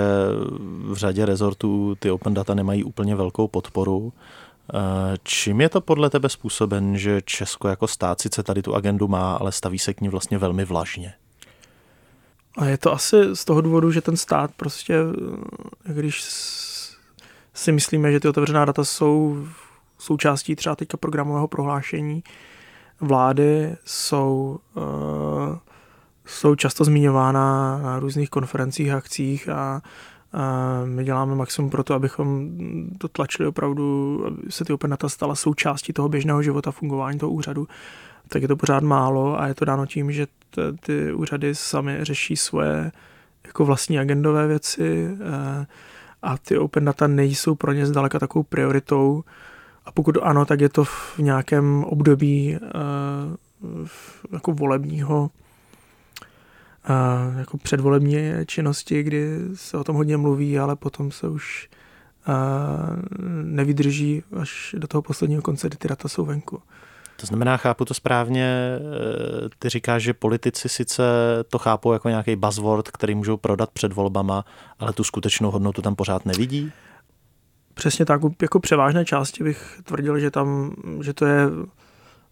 v 0.85 0.93
řadě 0.93 1.25
rezortů 1.25 1.95
ty 1.99 2.11
open 2.11 2.33
data 2.33 2.53
nemají 2.53 2.83
úplně 2.83 3.15
velkou 3.15 3.47
podporu. 3.47 4.13
Eh, 4.73 5.17
čím 5.23 5.61
je 5.61 5.69
to 5.69 5.81
podle 5.81 6.09
tebe 6.09 6.29
způsoben, 6.29 6.97
že 6.97 7.21
Česko 7.21 7.67
jako 7.67 7.87
stát 7.87 8.21
sice 8.21 8.43
tady 8.43 8.61
tu 8.61 8.75
agendu 8.75 9.07
má, 9.07 9.35
ale 9.35 9.51
staví 9.51 9.79
se 9.79 9.93
k 9.93 10.01
ní 10.01 10.09
vlastně 10.09 10.37
velmi 10.37 10.65
vlažně? 10.65 11.13
A 12.57 12.65
je 12.65 12.77
to 12.77 12.93
asi 12.93 13.15
z 13.33 13.45
toho 13.45 13.61
důvodu, 13.61 13.91
že 13.91 14.01
ten 14.01 14.17
stát 14.17 14.51
prostě, 14.57 14.95
eh, 15.89 15.93
když 15.93 16.23
si 17.53 17.71
myslíme, 17.71 18.11
že 18.11 18.19
ty 18.19 18.27
otevřená 18.27 18.65
data 18.65 18.83
jsou 18.83 19.47
součástí 19.99 20.55
třeba 20.55 20.75
teďka 20.75 20.97
programového 20.97 21.47
prohlášení 21.47 22.23
vlády, 23.01 23.75
jsou 23.85 24.59
uh, 24.75 24.83
jsou 26.25 26.55
často 26.55 26.83
zmiňována 26.83 27.77
na 27.83 27.99
různých 27.99 28.29
konferencích, 28.29 28.91
akcích 28.91 29.49
a, 29.49 29.81
a 30.33 30.81
my 30.85 31.03
děláme 31.03 31.35
maximum 31.35 31.69
pro 31.69 31.83
to, 31.83 31.93
abychom 31.93 32.49
to 32.97 33.07
tlačili 33.07 33.47
opravdu, 33.47 34.23
aby 34.27 34.51
se 34.51 34.65
ty 34.65 34.73
open 34.73 34.89
data 34.89 35.09
stala 35.09 35.35
součástí 35.35 35.93
toho 35.93 36.09
běžného 36.09 36.43
života, 36.43 36.71
fungování 36.71 37.19
toho 37.19 37.31
úřadu, 37.31 37.67
tak 38.27 38.41
je 38.41 38.47
to 38.47 38.55
pořád 38.55 38.83
málo 38.83 39.39
a 39.39 39.47
je 39.47 39.53
to 39.53 39.65
dáno 39.65 39.85
tím, 39.85 40.11
že 40.11 40.27
t, 40.49 40.73
ty 40.73 41.13
úřady 41.13 41.55
sami 41.55 41.97
řeší 42.01 42.35
svoje 42.35 42.91
jako 43.45 43.65
vlastní 43.65 43.99
agendové 43.99 44.47
věci 44.47 45.07
eh, 45.11 45.65
a 46.21 46.37
ty 46.37 46.57
open 46.57 46.85
data 46.85 47.07
nejsou 47.07 47.55
pro 47.55 47.73
ně 47.73 47.85
zdaleka 47.85 48.19
takovou 48.19 48.43
prioritou. 48.43 49.23
A 49.85 49.91
pokud 49.91 50.17
ano, 50.21 50.45
tak 50.45 50.61
je 50.61 50.69
to 50.69 50.83
v 50.83 51.17
nějakém 51.17 51.83
období 51.83 52.55
eh, 52.55 52.59
jako 54.31 54.53
volebního 54.53 55.29
jako 57.37 57.57
předvolební 57.57 58.17
činnosti, 58.45 59.03
kdy 59.03 59.37
se 59.53 59.77
o 59.77 59.83
tom 59.83 59.95
hodně 59.95 60.17
mluví, 60.17 60.59
ale 60.59 60.75
potom 60.75 61.11
se 61.11 61.27
už 61.27 61.69
nevydrží 63.43 64.23
až 64.39 64.75
do 64.77 64.87
toho 64.87 65.01
posledního 65.01 65.41
konce, 65.41 65.67
kdy 65.67 65.77
ty 65.77 65.87
data 65.87 66.07
jsou 66.07 66.25
venku. 66.25 66.61
To 67.21 67.27
znamená, 67.27 67.57
chápu 67.57 67.85
to 67.85 67.93
správně, 67.93 68.45
e, 68.45 68.79
ty 69.59 69.69
říkáš, 69.69 70.03
že 70.03 70.13
politici 70.13 70.69
sice 70.69 71.03
to 71.49 71.57
chápou 71.59 71.93
jako 71.93 72.09
nějaký 72.09 72.35
buzzword, 72.35 72.91
který 72.91 73.15
můžou 73.15 73.37
prodat 73.37 73.69
před 73.71 73.93
volbama, 73.93 74.45
ale 74.79 74.93
tu 74.93 75.03
skutečnou 75.03 75.51
hodnotu 75.51 75.81
tam 75.81 75.95
pořád 75.95 76.25
nevidí? 76.25 76.71
Přesně 77.73 78.05
tak, 78.05 78.21
jako 78.41 78.59
převážné 78.59 79.05
části 79.05 79.43
bych 79.43 79.81
tvrdil, 79.83 80.19
že 80.19 80.31
tam, 80.31 80.75
že 81.01 81.13
to 81.13 81.25
je, 81.25 81.45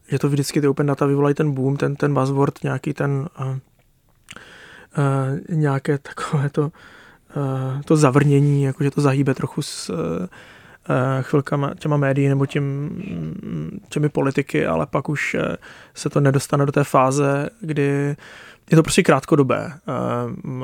že 0.08 0.20
to 0.20 0.30
vždycky 0.30 0.62
ty 0.62 0.68
open 0.68 0.86
data 0.86 1.06
vyvolají 1.06 1.36
ten 1.36 1.52
boom, 1.52 1.78
ten, 1.78 1.96
ten 1.96 2.14
buzzword, 2.14 2.64
nějaký 2.64 2.94
ten 2.94 3.30
uh, 4.98 5.58
nějaké 5.58 5.98
takové 5.98 6.50
to, 6.50 6.62
uh, 6.62 7.82
to 7.86 7.98
zavrnění, 7.98 8.64
jakože 8.64 8.92
to 8.92 9.02
zahýbe 9.02 9.34
trochu 9.34 9.62
s 9.62 9.90
uh, 9.90 9.98
chvilkama 11.22 11.74
těma 11.80 11.98
médií 11.98 12.28
nebo 12.28 12.46
tím, 12.46 12.90
těmi 13.90 14.10
politiky, 14.10 14.66
ale 14.66 14.86
pak 14.86 15.10
už 15.10 15.36
se 15.94 16.10
to 16.10 16.20
nedostane 16.20 16.66
do 16.66 16.72
té 16.72 16.84
fáze, 16.84 17.50
kdy 17.62 18.16
je 18.72 18.76
to 18.76 18.84
prostě 18.84 19.04
krátkodobé. 19.04 19.72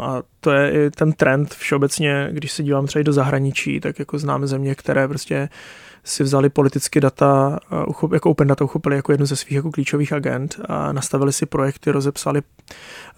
A 0.01 0.21
to 0.39 0.51
je 0.51 0.71
i 0.71 0.89
ten 0.91 1.13
trend 1.13 1.53
všeobecně, 1.53 2.29
když 2.31 2.51
se 2.51 2.63
dívám 2.63 2.85
třeba 2.85 3.03
do 3.03 3.13
zahraničí, 3.13 3.79
tak 3.79 3.99
jako 3.99 4.19
známe 4.19 4.47
země, 4.47 4.75
které 4.75 5.07
prostě 5.07 5.49
si 6.05 6.23
vzali 6.23 6.49
politicky 6.49 6.99
data, 7.01 7.59
jako 8.13 8.29
open 8.29 8.47
data 8.47 8.65
uchopili 8.65 8.95
jako 8.95 9.11
jednu 9.11 9.25
ze 9.25 9.35
svých 9.35 9.51
jako 9.51 9.71
klíčových 9.71 10.13
agent 10.13 10.55
a 10.65 10.91
nastavili 10.91 11.33
si 11.33 11.45
projekty, 11.45 11.91
rozepsali, 11.91 12.41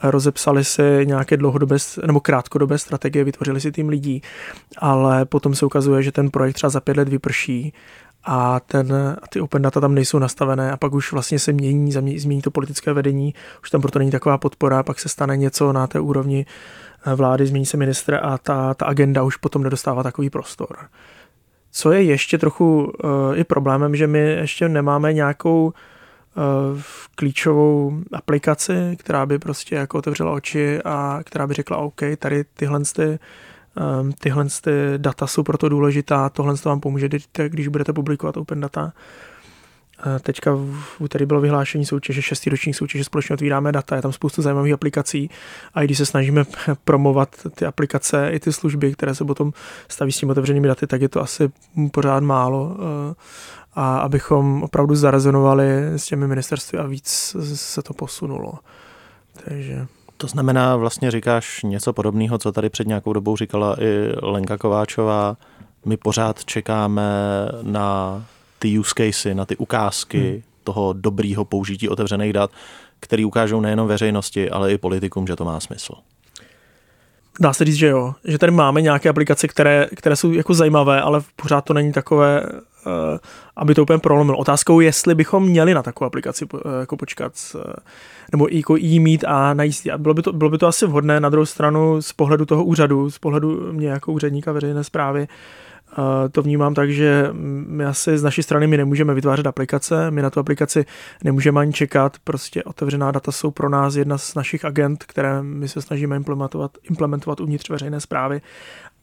rozepsali 0.04 0.66
si 0.66 0.82
nějaké 1.04 1.38
dlouhodobé 1.38 1.78
nebo 2.06 2.20
krátkodobé 2.20 2.78
strategie, 2.78 3.24
vytvořili 3.24 3.62
si 3.62 3.72
tým 3.72 3.90
lidí, 3.90 4.22
ale 4.78 5.26
potom 5.26 5.56
se 5.56 5.66
ukazuje, 5.66 6.04
že 6.04 6.12
ten 6.12 6.30
projekt 6.30 6.56
třeba 6.56 6.70
za 6.70 6.80
pět 6.80 6.98
let 6.98 7.10
vyprší 7.10 7.74
a 8.24 8.60
ten, 8.60 9.18
ty 9.30 9.42
open 9.42 9.62
data 9.62 9.80
tam 9.80 9.96
nejsou 9.96 10.20
nastavené 10.20 10.72
a 10.72 10.78
pak 10.78 10.94
už 10.94 11.12
vlastně 11.12 11.40
se 11.40 11.54
mění, 11.54 11.92
změní 12.20 12.42
to 12.42 12.52
politické 12.52 12.94
vedení, 12.94 13.34
už 13.62 13.70
tam 13.70 13.82
proto 13.82 14.00
není 14.00 14.12
taková 14.12 14.38
podpora, 14.38 14.84
pak 14.84 15.00
se 15.00 15.10
stane 15.10 15.38
něco 15.38 15.74
na 15.74 15.88
té 15.88 16.00
úrovni 16.00 16.46
eh, 17.06 17.16
vlády, 17.16 17.48
změní 17.48 17.66
se 17.66 17.78
ministr 17.78 18.20
a 18.24 18.38
ta, 18.38 18.74
ta 18.74 18.86
agenda 18.86 19.24
už 19.24 19.38
potom 19.38 19.64
nedostává 19.64 20.04
takový 20.04 20.30
prostor. 20.30 20.78
Co 21.78 21.92
je 21.92 22.04
ještě 22.04 22.38
trochu 22.38 22.84
uh, 22.84 23.40
i 23.40 23.44
problémem, 23.44 23.96
že 23.96 24.08
my 24.08 24.20
ještě 24.20 24.70
nemáme 24.70 25.14
nějakou 25.14 25.66
uh, 25.66 26.82
klíčovou 27.16 28.00
aplikaci, 28.14 28.96
která 29.00 29.26
by 29.26 29.40
prostě 29.40 29.76
jako 29.76 29.98
otevřela 29.98 30.32
oči 30.32 30.80
a 30.86 31.20
která 31.24 31.48
by 31.48 31.54
řekla, 31.54 31.78
OK, 31.78 32.02
tady 32.18 32.44
tyhle 32.54 32.82
ty, 32.96 33.20
um, 34.02 34.12
tyhle 34.12 34.46
ty 34.62 34.72
data 34.98 35.28
jsou 35.28 35.44
proto 35.44 35.70
důležitá, 35.70 36.30
tohle 36.30 36.58
to 36.58 36.70
vám 36.70 36.80
pomůže, 36.80 37.10
když 37.48 37.68
budete 37.68 37.94
publikovat 37.94 38.38
open 38.38 38.62
data. 38.62 38.94
Teďka 40.22 40.52
v 40.56 41.02
úterý 41.02 41.26
bylo 41.26 41.42
vyhlášení 41.42 41.86
soutěže, 41.86 42.22
šestý 42.22 42.50
ročník 42.50 42.76
soutěže 42.76 43.04
společně 43.04 43.34
otvíráme 43.34 43.72
data, 43.72 43.96
je 43.96 44.02
tam 44.02 44.14
spoustu 44.14 44.42
zajímavých 44.42 44.74
aplikací 44.74 45.30
a 45.74 45.82
i 45.82 45.86
když 45.86 45.98
se 45.98 46.06
snažíme 46.06 46.46
promovat 46.84 47.30
ty 47.56 47.66
aplikace 47.66 48.30
i 48.32 48.40
ty 48.40 48.54
služby, 48.54 48.94
které 48.94 49.16
se 49.16 49.26
potom 49.26 49.54
staví 49.88 50.12
s 50.12 50.18
tím 50.18 50.30
otevřenými 50.30 50.68
daty, 50.68 50.88
tak 50.88 51.02
je 51.02 51.10
to 51.10 51.22
asi 51.22 51.50
pořád 51.92 52.24
málo 52.24 52.78
a 53.74 53.98
abychom 53.98 54.64
opravdu 54.64 54.96
zarezonovali 54.96 55.70
s 55.96 56.06
těmi 56.06 56.28
ministerstvy 56.28 56.78
a 56.80 56.84
víc 56.84 57.36
se 57.56 57.82
to 57.82 57.94
posunulo. 57.94 58.54
Takže... 59.44 59.88
To 60.18 60.28
znamená, 60.28 60.76
vlastně 60.76 61.12
říkáš 61.12 61.64
něco 61.64 61.94
podobného, 61.94 62.38
co 62.38 62.52
tady 62.52 62.70
před 62.70 62.88
nějakou 62.88 63.14
dobou 63.14 63.38
říkala 63.38 63.76
i 63.84 64.12
Lenka 64.22 64.58
Kováčová. 64.58 65.38
My 65.86 65.98
pořád 65.98 66.46
čekáme 66.46 67.12
na 67.62 68.24
ty 68.60 68.80
use 68.80 68.94
casey, 68.98 69.36
na 69.36 69.46
ty 69.46 69.56
ukázky 69.56 70.32
hmm. 70.32 70.42
toho 70.64 70.94
dobrýho 70.94 71.46
použití 71.46 71.90
otevřených 71.90 72.34
dat, 72.34 72.52
který 73.00 73.26
ukážou 73.26 73.62
nejenom 73.62 73.88
veřejnosti, 73.88 74.50
ale 74.50 74.74
i 74.74 74.78
politikům, 74.78 75.28
že 75.28 75.36
to 75.36 75.46
má 75.46 75.60
smysl. 75.60 75.94
Dá 77.40 77.54
se 77.54 77.66
říct, 77.66 77.76
že 77.76 77.88
jo. 77.88 78.14
Že 78.26 78.38
tady 78.38 78.52
máme 78.52 78.82
nějaké 78.82 79.10
aplikace, 79.10 79.48
které, 79.48 79.88
které 79.96 80.16
jsou 80.16 80.32
jako 80.32 80.54
zajímavé, 80.54 81.02
ale 81.02 81.22
pořád 81.36 81.62
to 81.62 81.74
není 81.74 81.92
takové, 81.92 82.44
uh, 82.46 82.92
aby 83.56 83.76
to 83.76 83.82
úplně 83.82 84.00
prolomilo. 84.00 84.38
Otázkou 84.38 84.80
je, 84.80 84.88
jestli 84.88 85.16
bychom 85.16 85.44
měli 85.44 85.74
na 85.74 85.84
takovou 85.84 86.08
aplikaci 86.08 86.46
uh, 86.54 86.60
jako 86.80 86.98
počkat, 86.98 87.34
uh, 87.56 87.62
nebo 88.32 88.48
jako 88.52 88.76
jí 88.76 89.00
mít 89.00 89.24
a 89.28 89.54
najít. 89.54 89.88
A 89.94 89.98
bylo 89.98 90.14
by, 90.14 90.22
to, 90.22 90.34
bylo 90.34 90.50
by 90.50 90.58
to 90.58 90.68
asi 90.68 90.86
vhodné 90.86 91.20
na 91.20 91.30
druhou 91.30 91.46
stranu 91.46 92.02
z 92.02 92.14
pohledu 92.14 92.46
toho 92.46 92.64
úřadu, 92.64 93.12
z 93.12 93.20
pohledu 93.20 93.74
mě 93.74 93.88
jako 93.88 94.12
úředníka 94.12 94.52
veřejné 94.52 94.84
zprávy, 94.84 95.22
uh, 95.22 95.28
to 96.32 96.42
vnímám 96.42 96.74
tak, 96.74 96.92
že 96.92 97.30
my 97.68 97.86
asi 97.86 98.18
z 98.18 98.24
naší 98.24 98.44
strany 98.44 98.68
my 98.68 98.78
nemůžeme 98.78 99.14
vytvářet 99.14 99.48
aplikace, 99.48 100.12
my 100.12 100.22
na 100.22 100.30
tu 100.30 100.40
aplikaci 100.40 100.86
nemůžeme 101.24 101.62
ani 101.62 101.74
čekat, 101.74 102.18
prostě 102.24 102.64
otevřená 102.64 103.12
data 103.12 103.32
jsou 103.32 103.52
pro 103.52 103.70
nás 103.70 103.96
jedna 103.96 104.18
z 104.18 104.36
našich 104.36 104.66
agent, 104.66 105.04
které 105.04 105.44
my 105.44 105.68
se 105.68 105.82
snažíme 105.82 106.16
implementovat, 106.16 106.78
implementovat 106.90 107.40
uvnitř 107.40 107.70
veřejné 107.70 108.02
zprávy 108.02 108.42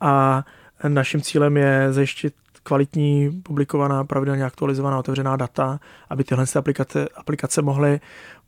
a 0.00 0.44
naším 0.88 1.22
cílem 1.22 1.56
je 1.56 1.92
zajištit 1.92 2.34
kvalitní, 2.62 3.42
publikovaná, 3.42 4.04
pravidelně 4.04 4.44
aktualizovaná 4.44 4.98
otevřená 4.98 5.36
data, 5.36 5.80
aby 6.10 6.24
tyhle 6.24 6.44
aplikace, 6.56 7.08
aplikace 7.16 7.62
mohly, 7.62 8.00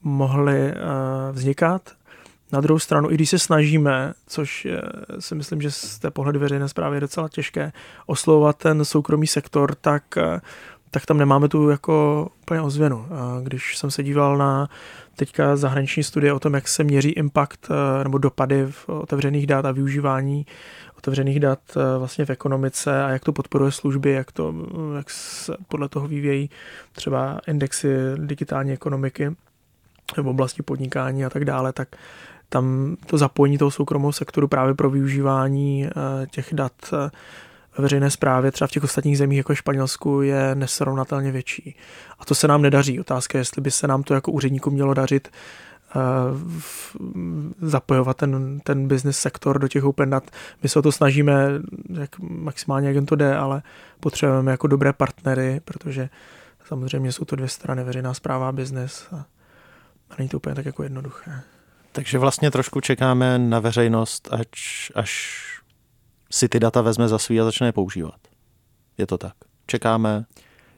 mohly 0.03 0.73
uh, 0.73 1.37
vznikat 1.37 1.83
na 2.53 2.61
druhou 2.61 2.79
stranu, 2.79 3.11
i 3.11 3.15
když 3.15 3.31
se 3.31 3.39
snažíme, 3.39 4.15
což 4.27 4.67
si 5.19 5.35
myslím, 5.35 5.63
že 5.63 5.71
z 5.71 5.99
té 5.99 6.11
pohledu 6.11 6.41
veřejné 6.41 6.69
zprávy 6.69 6.97
je 6.97 7.01
docela 7.01 7.29
těžké, 7.29 7.73
oslovovat 8.07 8.57
ten 8.57 8.85
soukromý 8.85 9.27
sektor, 9.27 9.75
tak 9.75 10.17
eh, 10.17 10.41
tak 10.91 11.07
tam 11.07 11.19
nemáme 11.19 11.49
tu 11.49 11.71
jako 11.71 12.27
úplně 12.43 12.61
ozvěnu. 12.61 13.07
Když 13.43 13.77
jsem 13.77 13.91
se 13.91 14.03
díval 14.03 14.37
na 14.37 14.69
teďka 15.17 15.57
zahraniční 15.57 16.03
studie 16.03 16.33
o 16.33 16.41
tom, 16.41 16.55
jak 16.55 16.69
se 16.69 16.85
měří 16.85 17.11
impact 17.11 17.71
eh, 17.71 18.05
nebo 18.05 18.19
dopady 18.19 18.67
v 18.71 18.89
otevřených 18.89 19.47
dat 19.47 19.65
a 19.65 19.73
využívání 19.73 20.47
otevřených 20.99 21.41
dat 21.41 21.59
eh, 21.77 21.99
vlastně 21.99 22.25
v 22.25 22.31
ekonomice 22.31 23.05
a 23.05 23.09
jak 23.09 23.25
to 23.25 23.33
podporuje 23.33 23.73
služby, 23.73 24.13
jak, 24.13 24.33
to, 24.33 24.55
jak 24.97 25.11
se 25.11 25.57
podle 25.69 25.89
toho 25.89 26.09
vyvíjí 26.09 26.51
třeba 26.93 27.41
indexy 27.47 27.89
digitální 28.17 28.73
ekonomiky 28.73 29.37
v 30.17 30.27
oblasti 30.27 30.63
podnikání 30.63 31.25
a 31.25 31.31
tak 31.31 31.45
dále, 31.45 31.73
tak 31.73 31.89
tam 32.49 32.97
to 33.07 33.19
zapojení 33.19 33.59
toho 33.59 33.71
soukromého 33.71 34.13
sektoru 34.13 34.49
právě 34.49 34.75
pro 34.75 34.91
využívání 34.91 35.87
eh, 35.87 35.91
těch 36.27 36.49
dat 36.53 36.73
ve 37.79 37.83
veřejné 37.83 38.11
správě 38.11 38.53
třeba 38.53 38.69
v 38.69 38.71
těch 38.71 38.85
ostatních 38.85 39.19
zemích, 39.19 39.39
jako 39.39 39.55
Španělsku, 39.55 40.23
je 40.23 40.55
nesrovnatelně 40.55 41.33
větší. 41.33 41.77
A 42.19 42.25
to 42.25 42.35
se 42.35 42.49
nám 42.49 42.63
nedaří. 42.63 43.01
Otázka 43.01 43.39
je, 43.39 43.41
jestli 43.41 43.63
by 43.63 43.71
se 43.71 43.87
nám 43.87 44.03
to 44.03 44.15
jako 44.15 44.33
úředníkům 44.33 44.75
mělo 44.75 44.95
dařit 44.95 45.29
uh, 45.95 46.03
zapojovat 47.61 48.17
ten, 48.17 48.61
ten 48.61 48.89
business 48.89 49.19
sektor 49.19 49.59
do 49.59 49.69
těch 49.69 49.85
open 49.85 50.11
dat. 50.11 50.31
My 50.63 50.69
se 50.69 50.79
o 50.79 50.83
to 50.83 50.93
snažíme 50.93 51.49
jak 51.89 52.19
maximálně, 52.19 52.87
jak 52.87 52.95
jen 52.95 53.07
to 53.07 53.17
jde, 53.17 53.37
ale 53.37 53.63
potřebujeme 54.01 54.51
jako 54.51 54.67
dobré 54.67 54.93
partnery, 54.93 55.61
protože 55.65 56.09
samozřejmě 56.67 57.13
jsou 57.13 57.25
to 57.25 57.37
dvě 57.37 57.49
strany, 57.49 57.85
veřejná 57.85 58.15
zpráva 58.15 58.49
a 58.49 58.53
business 58.53 59.09
a, 59.13 59.17
a 60.11 60.15
není 60.19 60.29
to 60.29 60.37
úplně 60.37 60.55
tak 60.55 60.67
jako 60.67 60.83
jednoduché. 60.83 61.43
Takže 61.97 62.19
vlastně 62.19 62.51
trošku 62.51 62.81
čekáme 62.81 63.39
na 63.39 63.61
veřejnost, 63.61 64.29
až, 64.33 64.93
až 64.95 65.41
si 66.31 66.49
ty 66.49 66.61
data 66.61 66.81
vezme 66.81 67.09
za 67.09 67.19
svý 67.19 67.41
a 67.41 67.45
začne 67.45 67.69
je 67.69 67.73
používat. 67.73 68.15
Je 68.99 69.07
to 69.07 69.19
tak. 69.19 69.33
Čekáme. 69.67 70.25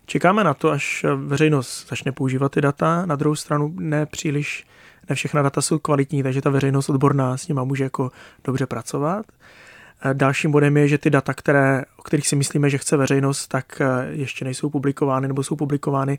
Čekáme 0.07 0.45
na 0.45 0.55
to, 0.55 0.71
až 0.71 1.07
veřejnost 1.17 1.89
začne 1.89 2.13
používat 2.13 2.53
ty 2.53 2.61
data. 2.61 3.07
Na 3.07 3.17
druhou 3.17 3.37
stranu 3.37 3.75
ne 3.79 4.07
příliš, 4.07 4.67
ne 5.09 5.15
všechna 5.15 5.43
data 5.43 5.63
jsou 5.63 5.79
kvalitní, 5.79 6.23
takže 6.23 6.43
ta 6.43 6.51
veřejnost 6.51 6.89
odborná 6.89 7.37
s 7.37 7.49
nima 7.49 7.65
může 7.65 7.85
jako 7.85 8.11
dobře 8.45 8.67
pracovat. 8.67 9.27
Dalším 10.13 10.51
bodem 10.51 10.77
je, 10.77 10.89
že 10.89 10.99
ty 10.99 11.11
data, 11.11 11.35
které, 11.35 11.85
o 11.97 12.03
kterých 12.03 12.29
si 12.29 12.37
myslíme, 12.37 12.71
že 12.71 12.79
chce 12.79 12.97
veřejnost, 12.97 13.49
tak 13.49 13.83
ještě 14.09 14.45
nejsou 14.45 14.71
publikovány 14.71 15.29
nebo 15.29 15.43
jsou 15.43 15.57
publikovány 15.57 16.19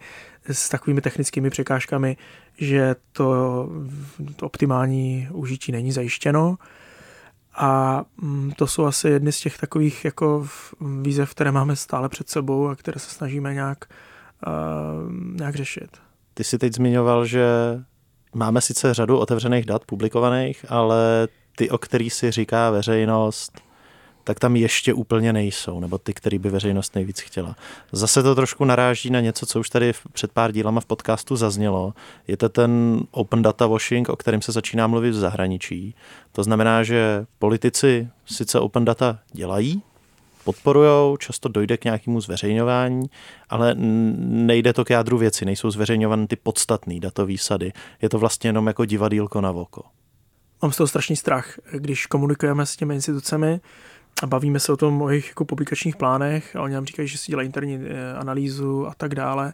s 0.52 0.70
takovými 0.70 1.02
technickými 1.02 1.50
překážkami, 1.50 2.18
že 2.58 2.96
to, 3.12 3.70
to 4.36 4.46
optimální 4.46 5.28
užití 5.32 5.72
není 5.72 5.92
zajištěno. 5.92 6.58
A 7.56 8.04
mm, 8.22 8.52
to 8.52 8.68
jsou 8.68 8.86
asi 8.86 9.10
jedny 9.10 9.32
z 9.32 9.40
těch 9.40 9.58
takových 9.58 10.06
jako 10.06 10.48
výzev, 11.02 11.32
které 11.32 11.52
máme 11.52 11.76
stále 11.76 12.10
před 12.10 12.30
sebou 12.30 12.68
a 12.68 12.76
které 12.76 13.00
se 13.00 13.10
snažíme 13.10 13.54
nějak, 13.54 13.86
uh, 14.48 15.14
nějak 15.34 15.56
řešit. 15.56 15.98
Ty 16.34 16.44
jsi 16.44 16.58
teď 16.58 16.76
zmiňoval, 16.76 17.26
že 17.26 17.46
máme 18.36 18.62
sice 18.62 18.94
řadu 18.94 19.18
otevřených 19.18 19.66
dat 19.66 19.86
publikovaných, 19.86 20.66
ale 20.70 21.28
ty, 21.56 21.70
o 21.70 21.78
kterých 21.78 22.14
si 22.14 22.32
říká 22.32 22.70
veřejnost, 22.70 23.62
tak 24.30 24.40
tam 24.40 24.56
ještě 24.56 24.94
úplně 24.94 25.34
nejsou, 25.34 25.80
nebo 25.80 25.98
ty, 25.98 26.14
který 26.14 26.40
by 26.40 26.50
veřejnost 26.50 26.96
nejvíc 26.96 27.20
chtěla. 27.20 27.56
Zase 27.92 28.24
to 28.24 28.36
trošku 28.36 28.66
naráží 28.66 29.10
na 29.10 29.20
něco, 29.20 29.46
co 29.46 29.60
už 29.60 29.70
tady 29.70 29.94
před 30.12 30.32
pár 30.32 30.52
dílama 30.52 30.82
v 30.82 30.86
podcastu 30.86 31.36
zaznělo. 31.36 31.94
Je 32.28 32.38
to 32.38 32.50
ten 32.50 33.02
open 33.12 33.42
data 33.42 33.68
washing, 33.68 34.10
o 34.10 34.16
kterém 34.16 34.42
se 34.42 34.52
začíná 34.52 34.88
mluvit 34.88 35.12
v 35.12 35.14
zahraničí. 35.14 35.96
To 36.32 36.44
znamená, 36.44 36.84
že 36.84 37.26
politici 37.40 38.10
sice 38.26 38.60
open 38.60 38.86
data 38.86 39.20
dělají, 39.34 39.82
podporujou, 40.44 41.18
často 41.18 41.50
dojde 41.50 41.78
k 41.78 41.86
nějakému 41.86 42.22
zveřejňování, 42.22 43.10
ale 43.50 43.76
nejde 43.76 44.74
to 44.74 44.86
k 44.86 44.90
jádru 44.90 45.18
věci, 45.18 45.46
nejsou 45.46 45.72
zveřejňovány 45.72 46.28
ty 46.28 46.36
podstatné 46.36 47.00
datové 47.00 47.38
sady. 47.38 47.74
Je 48.02 48.10
to 48.10 48.20
vlastně 48.20 48.48
jenom 48.48 48.68
jako 48.68 48.86
divadílko 48.86 49.42
na 49.42 49.52
voko. 49.52 49.82
Mám 50.62 50.72
z 50.72 50.78
toho 50.78 50.88
strašný 50.88 51.16
strach, 51.16 51.60
když 51.72 52.06
komunikujeme 52.06 52.66
s 52.66 52.76
těmi 52.76 52.96
institucemi, 52.96 53.60
a 54.24 54.28
bavíme 54.28 54.60
se 54.60 54.72
o 54.74 54.78
tom, 54.78 55.02
o 55.02 55.10
jejich 55.10 55.28
jako 55.28 55.46
publikačních 55.46 55.96
plánech 55.96 56.56
a 56.56 56.62
oni 56.62 56.74
nám 56.74 56.86
říkají, 56.86 57.08
že 57.08 57.18
si 57.18 57.32
dělají 57.32 57.46
interní 57.46 57.76
eh, 57.76 58.14
analýzu 58.14 58.88
a 58.88 58.94
tak 58.98 59.16
dále, 59.16 59.54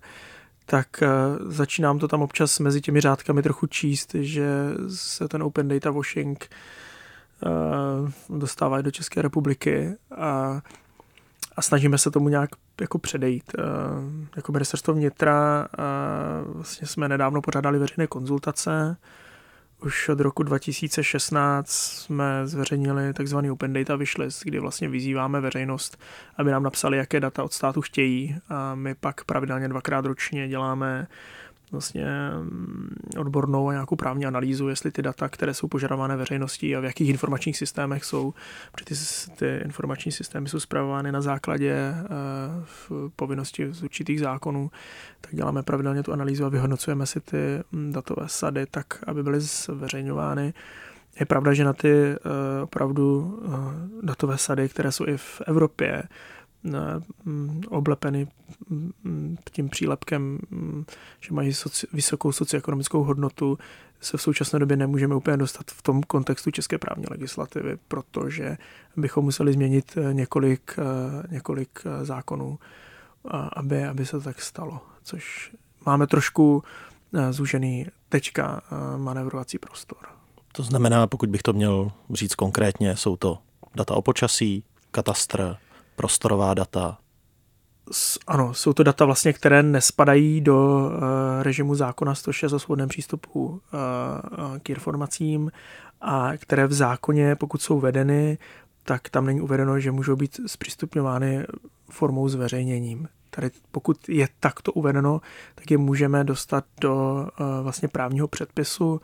tak 0.65 1.03
eh, 1.03 1.07
začínám 1.45 1.99
to 1.99 2.07
tam 2.07 2.21
občas 2.21 2.59
mezi 2.59 2.81
těmi 2.81 3.01
řádkami 3.01 3.41
trochu 3.43 3.67
číst, 3.67 4.15
že 4.15 4.47
se 4.95 5.27
ten 5.27 5.43
open 5.43 5.67
data 5.67 5.91
washing 5.91 6.49
eh, 6.49 8.11
dostává 8.29 8.81
do 8.81 8.91
České 8.91 9.21
republiky 9.21 9.95
a, 10.17 10.61
a 11.55 11.61
snažíme 11.61 11.97
se 11.97 12.11
tomu 12.11 12.29
nějak 12.29 12.49
jako 12.81 12.99
předejít. 12.99 13.55
Jako 14.35 14.51
ministerstvo 14.51 14.93
vnitra 14.93 15.67
vlastně 16.45 16.87
jsme 16.87 17.09
nedávno 17.09 17.41
pořádali 17.41 17.79
veřejné 17.79 18.07
konzultace, 18.07 18.97
už 19.81 20.09
od 20.09 20.19
roku 20.19 20.43
2016 20.43 21.69
jsme 21.69 22.47
zveřejnili 22.47 23.13
takzvaný 23.13 23.51
Open 23.51 23.73
Data 23.73 23.95
Wishlist, 23.95 24.43
kdy 24.43 24.59
vlastně 24.59 24.89
vyzýváme 24.89 25.41
veřejnost, 25.41 25.97
aby 26.37 26.51
nám 26.51 26.63
napsali, 26.63 26.97
jaké 26.97 27.19
data 27.19 27.43
od 27.43 27.53
státu 27.53 27.81
chtějí. 27.81 28.37
A 28.49 28.75
my 28.75 28.95
pak 28.95 29.23
pravidelně 29.23 29.67
dvakrát 29.67 30.05
ročně 30.05 30.47
děláme 30.47 31.07
vlastně 31.71 32.05
mm, 32.41 32.95
odbornou 33.17 33.69
a 33.69 33.73
nějakou 33.73 33.95
právní 33.95 34.25
analýzu, 34.25 34.67
jestli 34.67 34.91
ty 34.91 35.01
data, 35.01 35.29
které 35.29 35.53
jsou 35.53 35.67
požadované 35.67 36.17
veřejností 36.17 36.75
a 36.75 36.79
v 36.79 36.83
jakých 36.83 37.09
informačních 37.09 37.57
systémech 37.57 38.03
jsou, 38.03 38.33
protože 38.71 38.95
ty, 38.95 39.31
ty 39.35 39.61
informační 39.65 40.11
systémy 40.11 40.49
jsou 40.49 40.59
zpravovány 40.59 41.11
na 41.11 41.21
základě 41.21 41.93
uh, 41.93 43.09
povinnosti 43.15 43.67
z 43.71 43.83
určitých 43.83 44.19
zákonů, 44.19 44.71
tak 45.21 45.35
děláme 45.35 45.63
pravidelně 45.63 46.03
tu 46.03 46.13
analýzu 46.13 46.45
a 46.45 46.49
vyhodnocujeme 46.49 47.05
si 47.05 47.19
ty 47.19 47.37
mm, 47.71 47.91
datové 47.91 48.23
sady 48.27 48.65
tak, 48.71 48.85
aby 49.07 49.23
byly 49.23 49.39
zveřejňovány. 49.39 50.53
Je 51.19 51.25
pravda, 51.25 51.53
že 51.53 51.63
na 51.63 51.73
ty 51.73 51.93
uh, 51.93 52.63
opravdu 52.63 53.39
uh, 53.45 53.55
datové 54.03 54.37
sady, 54.37 54.69
které 54.69 54.91
jsou 54.91 55.07
i 55.07 55.17
v 55.17 55.41
Evropě, 55.47 56.03
oblepeny 57.69 58.27
mm, 58.69 59.37
tím 59.51 59.69
přílepkem, 59.69 60.39
mm, 60.49 60.85
že 61.19 61.33
mají 61.33 61.53
soci, 61.53 61.87
vysokou 61.93 62.31
socioekonomickou 62.31 63.03
hodnotu, 63.03 63.57
se 64.01 64.17
v 64.17 64.21
současné 64.21 64.59
době 64.59 64.77
nemůžeme 64.77 65.15
úplně 65.15 65.37
dostat 65.37 65.71
v 65.71 65.81
tom 65.81 66.03
kontextu 66.03 66.51
české 66.51 66.77
právní 66.77 67.05
legislativy, 67.11 67.77
protože 67.87 68.57
bychom 68.95 69.25
museli 69.25 69.53
změnit 69.53 69.97
eh, 69.97 70.13
několik, 70.13 70.79
eh, 70.79 71.27
několik 71.31 71.69
eh, 71.85 72.05
zákonů, 72.05 72.59
aby, 73.53 73.85
aby 73.85 74.05
se 74.05 74.19
tak 74.19 74.41
stalo, 74.41 74.81
což 75.03 75.51
máme 75.85 76.07
trošku 76.07 76.63
zúžený 77.31 77.85
tečka 78.09 78.61
manevrovací 78.97 79.57
prostor. 79.57 79.97
To 80.51 80.63
znamená, 80.63 81.07
pokud 81.07 81.29
bych 81.29 81.41
to 81.41 81.53
měl 81.53 81.91
říct 82.13 82.35
konkrétně, 82.35 82.95
jsou 82.95 83.15
to 83.15 83.37
data 83.75 83.95
o 83.95 84.01
počasí, 84.01 84.63
katastr, 84.91 85.57
prostorová 85.95 86.53
data. 86.53 86.97
Ano, 88.27 88.53
jsou 88.53 88.73
to 88.73 88.83
data 88.83 89.05
vlastně, 89.05 89.33
které 89.33 89.63
nespadají 89.63 90.41
do 90.41 90.85
uh, 90.85 90.91
režimu 91.41 91.75
zákona 91.75 92.15
106 92.15 92.53
o 92.53 92.59
svobodném 92.59 92.89
přístupu 92.89 93.45
uh, 93.45 93.59
k 94.63 94.69
informacím 94.69 95.51
a 96.01 96.31
které 96.37 96.67
v 96.67 96.73
zákoně, 96.73 97.35
pokud 97.35 97.61
jsou 97.61 97.79
vedeny, 97.79 98.37
tak 98.83 99.09
tam 99.09 99.25
není 99.25 99.41
uvedeno, 99.41 99.79
že 99.79 99.91
můžou 99.91 100.15
být 100.15 100.39
zpřístupňovány 100.47 101.45
formou 101.89 102.29
zveřejněním. 102.29 103.07
Tady 103.29 103.51
pokud 103.71 104.09
je 104.09 104.27
takto 104.39 104.71
uvedeno, 104.71 105.21
tak 105.55 105.71
je 105.71 105.77
můžeme 105.77 106.23
dostat 106.23 106.65
do 106.81 107.27
vlastně 107.61 107.87
právního 107.87 108.27
předpisu, 108.27 109.01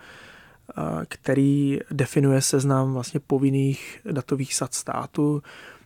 který 1.08 1.80
definuje 1.92 2.42
seznam 2.42 2.94
vlastně 2.94 3.20
povinných 3.20 4.02
datových 4.12 4.56
sad 4.56 4.74
státu, 4.74 5.42
Eh, 5.42 5.81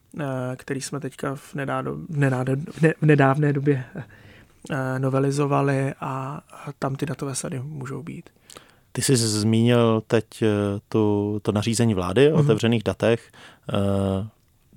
který 0.55 0.81
jsme 0.81 0.99
teďka 0.99 1.35
v, 1.35 1.53
nedádo, 1.53 1.95
v, 2.09 2.17
nedádo, 2.17 2.55
v 3.01 3.05
nedávné 3.05 3.53
době 3.53 3.83
eh, 3.95 4.99
novelizovali 4.99 5.93
a 5.99 6.41
tam 6.79 6.95
ty 6.95 7.05
datové 7.05 7.35
sady 7.35 7.59
můžou 7.59 8.03
být. 8.03 8.29
Ty 8.91 9.01
jsi 9.01 9.17
zmínil 9.17 10.03
teď 10.07 10.25
eh, 10.41 10.47
tu, 10.89 11.39
to 11.41 11.51
nařízení 11.51 11.93
vlády 11.93 12.31
o 12.31 12.35
mm-hmm. 12.35 12.39
otevřených 12.39 12.83
datech. 12.83 13.31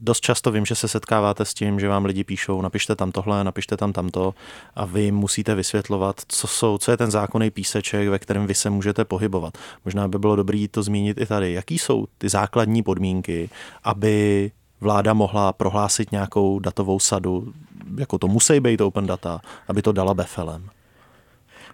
Dost 0.01 0.21
často 0.21 0.51
vím, 0.51 0.67
že 0.67 0.75
se 0.75 0.89
setkáváte 0.89 1.45
s 1.45 1.55
tím, 1.55 1.81
že 1.81 1.89
vám 1.89 2.05
lidi 2.05 2.25
píšou, 2.25 2.63
napište 2.63 2.97
tam 2.97 3.13
tohle, 3.13 3.45
napište 3.45 3.77
tam 3.77 3.93
tamto 3.93 4.35
a 4.75 4.85
vy 4.85 5.13
musíte 5.13 5.55
vysvětlovat, 5.55 6.21
co, 6.29 6.47
jsou, 6.47 6.79
co 6.79 6.91
je 6.91 6.97
ten 6.97 7.11
zákonný 7.11 7.51
píseček, 7.51 8.09
ve 8.09 8.19
kterém 8.19 8.47
vy 8.47 8.55
se 8.55 8.71
můžete 8.71 9.05
pohybovat. 9.05 9.59
Možná 9.85 10.09
by 10.09 10.19
bylo 10.19 10.37
dobré 10.37 10.67
to 10.71 10.83
zmínit 10.83 11.21
i 11.21 11.27
tady. 11.27 11.53
Jaký 11.53 11.79
jsou 11.79 12.07
ty 12.19 12.29
základní 12.29 12.83
podmínky, 12.83 13.51
aby 13.85 14.51
vláda 14.81 15.15
mohla 15.15 15.53
prohlásit 15.53 16.13
nějakou 16.13 16.59
datovou 16.59 16.99
sadu, 16.99 17.53
jako 17.99 18.19
to 18.19 18.29
musí 18.29 18.61
být 18.61 18.81
open 18.81 19.07
data, 19.07 19.41
aby 19.69 19.83
to 19.83 19.93
dala 19.93 20.15
befelem. 20.15 20.71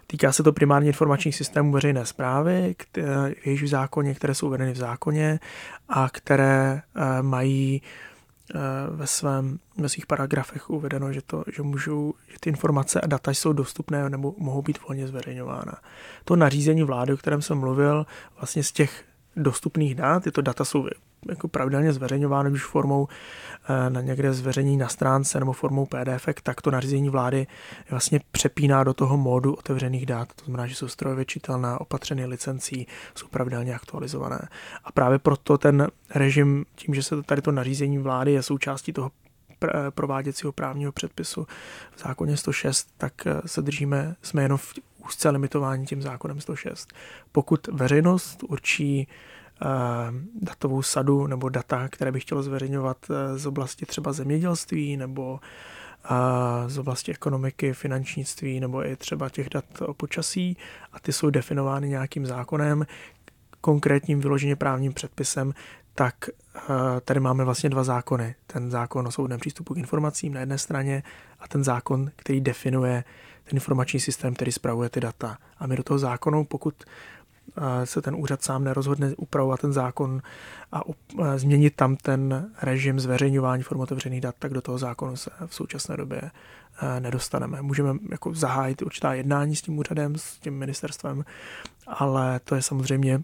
Týká 0.07 0.31
se 0.31 0.43
to 0.43 0.53
primárně 0.53 0.87
informačních 0.87 1.35
systémů 1.35 1.71
veřejné 1.71 2.05
zprávy, 2.05 2.75
jejichž 3.45 3.63
v 3.63 3.67
zákoně, 3.67 4.13
které 4.13 4.35
jsou 4.35 4.47
uvedeny 4.47 4.71
v 4.71 4.77
zákoně 4.77 5.39
a 5.89 6.09
které 6.09 6.81
eh, 6.95 7.21
mají 7.21 7.81
ve, 8.89 9.07
svém, 9.07 9.59
ve 9.77 9.89
svých 9.89 10.05
paragrafech 10.05 10.69
uvedeno, 10.69 11.13
že, 11.13 11.21
to, 11.21 11.43
že, 11.55 11.61
můžou, 11.61 12.13
že 12.27 12.37
ty 12.39 12.49
informace 12.49 13.01
a 13.01 13.07
data 13.07 13.31
jsou 13.31 13.53
dostupné 13.53 14.09
nebo 14.09 14.35
mohou 14.37 14.61
být 14.61 14.79
volně 14.87 15.07
zveřejňována. 15.07 15.73
To 16.25 16.35
nařízení 16.35 16.83
vlády, 16.83 17.13
o 17.13 17.17
kterém 17.17 17.41
jsem 17.41 17.57
mluvil, 17.57 18.05
vlastně 18.35 18.63
z 18.63 18.71
těch 18.71 19.03
dostupných 19.35 19.95
dat, 19.95 20.23
tyto 20.23 20.41
data 20.41 20.65
jsou 20.65 20.87
jako 21.29 21.47
pravidelně 21.47 21.93
zveřejňovány 21.93 22.51
už 22.51 22.65
formou 22.65 23.07
eh, 23.07 23.89
na 23.89 24.01
někde 24.01 24.33
zveřejnění 24.33 24.77
na 24.77 24.87
stránce 24.87 25.39
nebo 25.39 25.53
formou 25.53 25.85
PDF, 25.85 26.25
tak 26.43 26.61
to 26.61 26.71
nařízení 26.71 27.09
vlády 27.09 27.47
vlastně 27.89 28.19
přepíná 28.31 28.83
do 28.83 28.93
toho 28.93 29.17
módu 29.17 29.53
otevřených 29.53 30.05
dat. 30.05 30.33
To 30.33 30.45
znamená, 30.45 30.67
že 30.67 30.75
jsou 30.75 30.87
strojově 30.87 31.25
čitelná, 31.25 31.81
opatřeny 31.81 32.25
licencí, 32.25 32.87
jsou 33.15 33.27
pravidelně 33.27 33.75
aktualizované. 33.75 34.47
A 34.83 34.91
právě 34.91 35.19
proto 35.19 35.57
ten 35.57 35.87
režim, 36.15 36.65
tím, 36.75 36.95
že 36.95 37.03
se 37.03 37.23
tady 37.23 37.41
to 37.41 37.51
nařízení 37.51 37.97
vlády 37.97 38.31
je 38.31 38.43
součástí 38.43 38.93
toho 38.93 39.11
prováděcího 39.89 40.51
právního 40.51 40.91
předpisu 40.91 41.47
v 41.95 41.99
zákoně 41.99 42.37
106, 42.37 42.87
tak 42.97 43.27
eh, 43.27 43.41
se 43.45 43.61
držíme, 43.61 44.15
jsme 44.21 44.43
jenom 44.43 44.57
v 44.57 44.73
úzce 45.05 45.29
limitování 45.29 45.85
tím 45.85 46.01
zákonem 46.01 46.41
106. 46.41 46.93
Pokud 47.31 47.67
veřejnost 47.67 48.43
určí 48.43 49.07
Eh, 49.07 49.44
datovou 50.41 50.81
sadu 50.81 51.27
nebo 51.27 51.49
data, 51.49 51.87
které 51.87 52.11
bych 52.11 52.23
chtěl 52.23 52.43
zveřejňovat 52.43 52.97
eh, 53.09 53.37
z 53.37 53.45
oblasti 53.45 53.85
třeba 53.85 54.13
zemědělství 54.13 54.97
nebo 54.97 55.39
eh, 56.05 56.69
z 56.69 56.77
oblasti 56.77 57.11
ekonomiky, 57.11 57.73
finančnictví 57.73 58.59
nebo 58.59 58.85
i 58.85 58.95
třeba 58.95 59.29
těch 59.29 59.49
dat 59.49 59.65
o 59.81 59.93
počasí 59.93 60.57
a 60.93 60.99
ty 60.99 61.13
jsou 61.13 61.29
definovány 61.29 61.89
nějakým 61.89 62.25
zákonem, 62.25 62.85
konkrétním 63.61 64.19
vyloženě 64.19 64.55
právním 64.55 64.93
předpisem, 64.93 65.53
tak 65.95 66.15
tady 67.05 67.19
máme 67.19 67.43
vlastně 67.43 67.69
dva 67.69 67.83
zákony. 67.83 68.35
Ten 68.47 68.71
zákon 68.71 69.07
o 69.07 69.11
svobodném 69.11 69.39
přístupu 69.39 69.73
k 69.73 69.77
informacím 69.77 70.33
na 70.33 70.39
jedné 70.39 70.57
straně 70.57 71.03
a 71.39 71.47
ten 71.47 71.63
zákon, 71.63 72.11
který 72.15 72.41
definuje 72.41 73.03
ten 73.43 73.57
informační 73.57 73.99
systém, 73.99 74.33
který 74.33 74.51
spravuje 74.51 74.89
ty 74.89 74.99
data. 74.99 75.37
A 75.57 75.67
my 75.67 75.75
do 75.75 75.83
toho 75.83 75.99
zákonu, 75.99 76.45
pokud 76.45 76.83
se 77.83 78.01
ten 78.01 78.15
úřad 78.15 78.43
sám 78.43 78.63
nerozhodne 78.63 79.13
upravovat 79.17 79.59
ten 79.59 79.73
zákon 79.73 80.21
a 80.71 80.81
změnit 81.35 81.75
tam 81.75 81.95
ten 81.95 82.51
režim 82.61 82.99
zveřejňování 82.99 83.63
form 83.63 83.81
otevřených 83.81 84.21
dat, 84.21 84.35
tak 84.39 84.53
do 84.53 84.61
toho 84.61 84.77
zákonu 84.77 85.15
se 85.15 85.29
v 85.45 85.55
současné 85.55 85.97
době 85.97 86.21
nedostaneme. 86.99 87.61
Můžeme 87.61 87.93
jako 88.11 88.33
zahájit 88.33 88.81
určitá 88.81 89.13
jednání 89.13 89.55
s 89.55 89.61
tím 89.61 89.77
úřadem, 89.77 90.15
s 90.15 90.39
tím 90.39 90.53
ministerstvem, 90.53 91.25
ale 91.87 92.39
to 92.43 92.55
je 92.55 92.61
samozřejmě, 92.61 93.21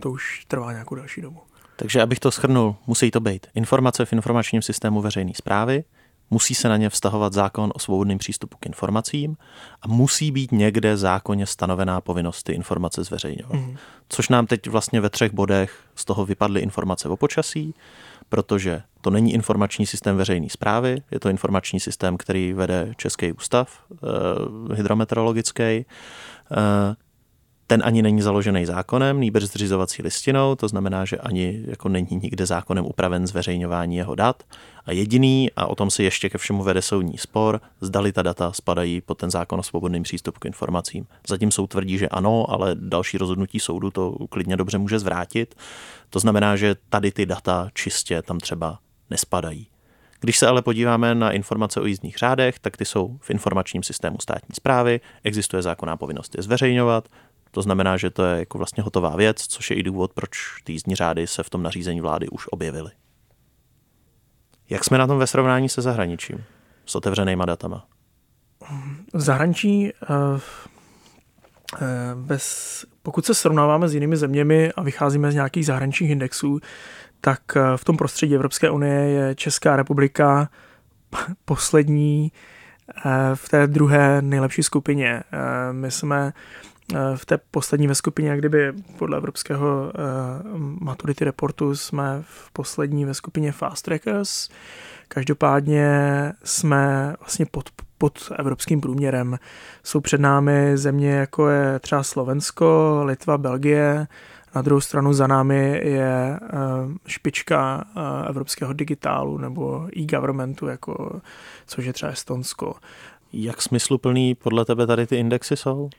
to 0.00 0.10
už 0.10 0.44
trvá 0.48 0.72
nějakou 0.72 0.94
další 0.94 1.20
dobu. 1.20 1.40
Takže 1.76 2.02
abych 2.02 2.20
to 2.20 2.30
schrnul, 2.30 2.76
musí 2.86 3.10
to 3.10 3.20
být 3.20 3.46
informace 3.54 4.04
v 4.04 4.12
informačním 4.12 4.62
systému 4.62 5.00
veřejné 5.00 5.32
zprávy, 5.34 5.84
musí 6.30 6.54
se 6.54 6.68
na 6.68 6.76
ně 6.76 6.90
vztahovat 6.90 7.32
zákon 7.32 7.72
o 7.74 7.78
svobodném 7.78 8.18
přístupu 8.18 8.56
k 8.60 8.66
informacím 8.66 9.36
a 9.82 9.88
musí 9.88 10.30
být 10.30 10.52
někde 10.52 10.96
zákonně 10.96 11.46
stanovená 11.46 12.00
povinnost 12.00 12.42
ty 12.42 12.52
informace 12.52 13.04
zveřejňovat. 13.04 13.54
Mm. 13.54 13.76
Což 14.08 14.28
nám 14.28 14.46
teď 14.46 14.68
vlastně 14.68 15.00
ve 15.00 15.10
třech 15.10 15.32
bodech 15.32 15.80
z 15.94 16.04
toho 16.04 16.26
vypadly 16.26 16.60
informace 16.60 17.08
o 17.08 17.16
počasí, 17.16 17.74
protože 18.28 18.82
to 19.00 19.10
není 19.10 19.34
informační 19.34 19.86
systém 19.86 20.16
veřejné 20.16 20.46
zprávy, 20.50 21.02
je 21.10 21.20
to 21.20 21.28
informační 21.28 21.80
systém, 21.80 22.16
který 22.16 22.52
vede 22.52 22.92
Český 22.96 23.32
ústav 23.32 23.84
eh, 23.92 24.74
hydrometeorologický. 24.74 25.62
Eh, 25.62 25.84
ten 27.70 27.82
ani 27.84 28.02
není 28.02 28.22
založený 28.22 28.66
zákonem, 28.66 29.20
nýbrž 29.20 29.44
zřizovací 29.44 30.02
listinou, 30.02 30.54
to 30.54 30.68
znamená, 30.68 31.04
že 31.04 31.16
ani 31.16 31.62
jako 31.66 31.88
není 31.88 32.20
nikde 32.22 32.46
zákonem 32.46 32.86
upraven 32.86 33.26
zveřejňování 33.26 33.96
jeho 33.96 34.14
dat. 34.14 34.42
A 34.86 34.92
jediný, 34.92 35.50
a 35.56 35.66
o 35.66 35.74
tom 35.74 35.90
si 35.90 36.02
ještě 36.02 36.30
ke 36.30 36.38
všemu 36.38 36.62
vede 36.62 36.82
soudní 36.82 37.18
spor, 37.18 37.60
zdali 37.80 38.12
ta 38.12 38.22
data 38.22 38.52
spadají 38.52 39.00
pod 39.00 39.18
ten 39.18 39.30
zákon 39.30 39.60
o 39.60 39.62
svobodném 39.62 40.02
přístupu 40.02 40.40
k 40.40 40.44
informacím. 40.44 41.06
Zatím 41.28 41.50
soud 41.50 41.66
tvrdí, 41.66 41.98
že 41.98 42.08
ano, 42.08 42.46
ale 42.48 42.74
další 42.74 43.18
rozhodnutí 43.18 43.60
soudu 43.60 43.90
to 43.90 44.16
klidně 44.30 44.56
dobře 44.56 44.78
může 44.78 44.98
zvrátit. 44.98 45.54
To 46.10 46.18
znamená, 46.18 46.56
že 46.56 46.76
tady 46.88 47.12
ty 47.12 47.26
data 47.26 47.68
čistě 47.74 48.22
tam 48.22 48.38
třeba 48.38 48.78
nespadají. 49.10 49.66
Když 50.20 50.38
se 50.38 50.46
ale 50.46 50.62
podíváme 50.62 51.14
na 51.14 51.30
informace 51.30 51.80
o 51.80 51.86
jízdních 51.86 52.16
řádech, 52.16 52.58
tak 52.58 52.76
ty 52.76 52.84
jsou 52.84 53.18
v 53.20 53.30
informačním 53.30 53.82
systému 53.82 54.16
státní 54.20 54.54
zprávy, 54.54 55.00
existuje 55.24 55.62
zákonná 55.62 55.96
povinnost 55.96 56.34
je 56.36 56.42
zveřejňovat, 56.42 57.08
to 57.58 57.62
znamená, 57.62 57.96
že 57.96 58.10
to 58.10 58.24
je 58.24 58.38
jako 58.38 58.58
vlastně 58.58 58.82
hotová 58.82 59.16
věc, 59.16 59.46
což 59.46 59.70
je 59.70 59.76
i 59.76 59.82
důvod, 59.82 60.12
proč 60.12 60.62
ty 60.64 60.72
jízdní 60.72 60.94
řády 60.94 61.26
se 61.26 61.42
v 61.42 61.50
tom 61.50 61.62
nařízení 61.62 62.00
vlády 62.00 62.28
už 62.28 62.46
objevily. 62.50 62.90
Jak 64.70 64.84
jsme 64.84 64.98
na 64.98 65.06
tom 65.06 65.18
ve 65.18 65.26
srovnání 65.26 65.68
se 65.68 65.82
zahraničím? 65.82 66.44
S 66.86 66.94
otevřenýma 66.94 67.44
datama? 67.44 67.86
V 69.14 69.20
zahraničí 69.20 69.92
uh, 69.92 70.40
bez, 72.14 72.84
pokud 73.02 73.26
se 73.26 73.34
srovnáváme 73.34 73.88
s 73.88 73.94
jinými 73.94 74.16
zeměmi 74.16 74.72
a 74.72 74.82
vycházíme 74.82 75.32
z 75.32 75.34
nějakých 75.34 75.66
zahraničních 75.66 76.10
indexů, 76.10 76.60
tak 77.20 77.40
eh, 77.56 77.76
v 77.76 77.84
tom 77.84 77.96
prostředí 77.96 78.34
Evropské 78.34 78.70
unie 78.70 78.94
je 78.94 79.34
Česká 79.34 79.76
republika 79.76 80.48
poslední 81.44 82.32
v 83.34 83.48
té 83.48 83.66
druhé 83.66 84.22
nejlepší 84.22 84.62
skupině. 84.62 85.22
My 85.72 85.90
jsme 85.90 86.32
Eh, 86.32 86.32
v 87.16 87.26
té 87.26 87.38
poslední 87.50 87.86
ve 87.86 87.94
skupině, 87.94 88.36
kdyby 88.36 88.72
podle 88.98 89.16
evropského 89.16 89.92
uh, 90.54 90.58
maturity 90.58 91.24
reportu 91.24 91.76
jsme 91.76 92.22
v 92.22 92.50
poslední 92.52 93.04
ve 93.04 93.14
skupině 93.14 93.52
Fast 93.52 93.84
Trackers. 93.84 94.48
Každopádně 95.08 95.88
jsme 96.44 97.14
vlastně 97.20 97.46
pod, 97.46 97.68
pod 97.98 98.32
evropským 98.38 98.80
průměrem. 98.80 99.38
Jsou 99.84 100.00
před 100.00 100.20
námi 100.20 100.76
země 100.76 101.10
jako 101.10 101.48
je 101.48 101.78
třeba 101.78 102.02
Slovensko, 102.02 103.00
Litva, 103.04 103.38
Belgie, 103.38 104.06
na 104.54 104.62
druhou 104.62 104.80
stranu 104.80 105.12
za 105.12 105.26
námi 105.26 105.80
je 105.84 106.40
uh, 106.42 106.92
špička 107.06 107.84
evropského 108.28 108.72
digitálu 108.72 109.38
nebo 109.38 109.88
e-governmentu, 109.96 110.66
jako, 110.66 111.20
což 111.66 111.84
je 111.84 111.92
třeba 111.92 112.12
Estonsko. 112.12 112.74
Jak 113.32 113.62
smysluplný 113.62 114.34
podle 114.34 114.64
tebe 114.64 114.86
tady 114.86 115.06
ty 115.06 115.16
indexy 115.16 115.56
jsou? 115.56 115.90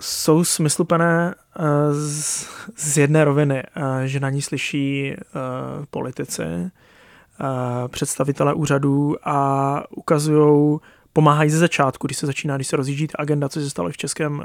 Jsou 0.00 0.44
smysluplné 0.44 1.34
eh, 1.34 1.62
z, 1.94 2.48
z 2.76 2.98
jedné 2.98 3.24
roviny, 3.24 3.62
eh, 3.62 4.08
že 4.08 4.20
na 4.20 4.30
ní 4.30 4.42
slyší 4.42 5.12
eh, 5.12 5.16
politici, 5.90 6.70
představitelé 7.88 8.54
úřadů 8.54 9.16
a 9.28 9.82
ukazují, 9.96 10.78
pomáhají 11.12 11.50
ze 11.50 11.58
začátku, 11.58 12.06
když 12.06 12.16
se 12.16 12.26
začíná, 12.26 12.56
když 12.56 12.68
se 12.68 12.76
rozjíždí 12.76 13.08
agenda, 13.14 13.48
co 13.48 13.60
se 13.60 13.70
stalo 13.70 13.90
v, 13.90 13.96
českém, 13.96 14.42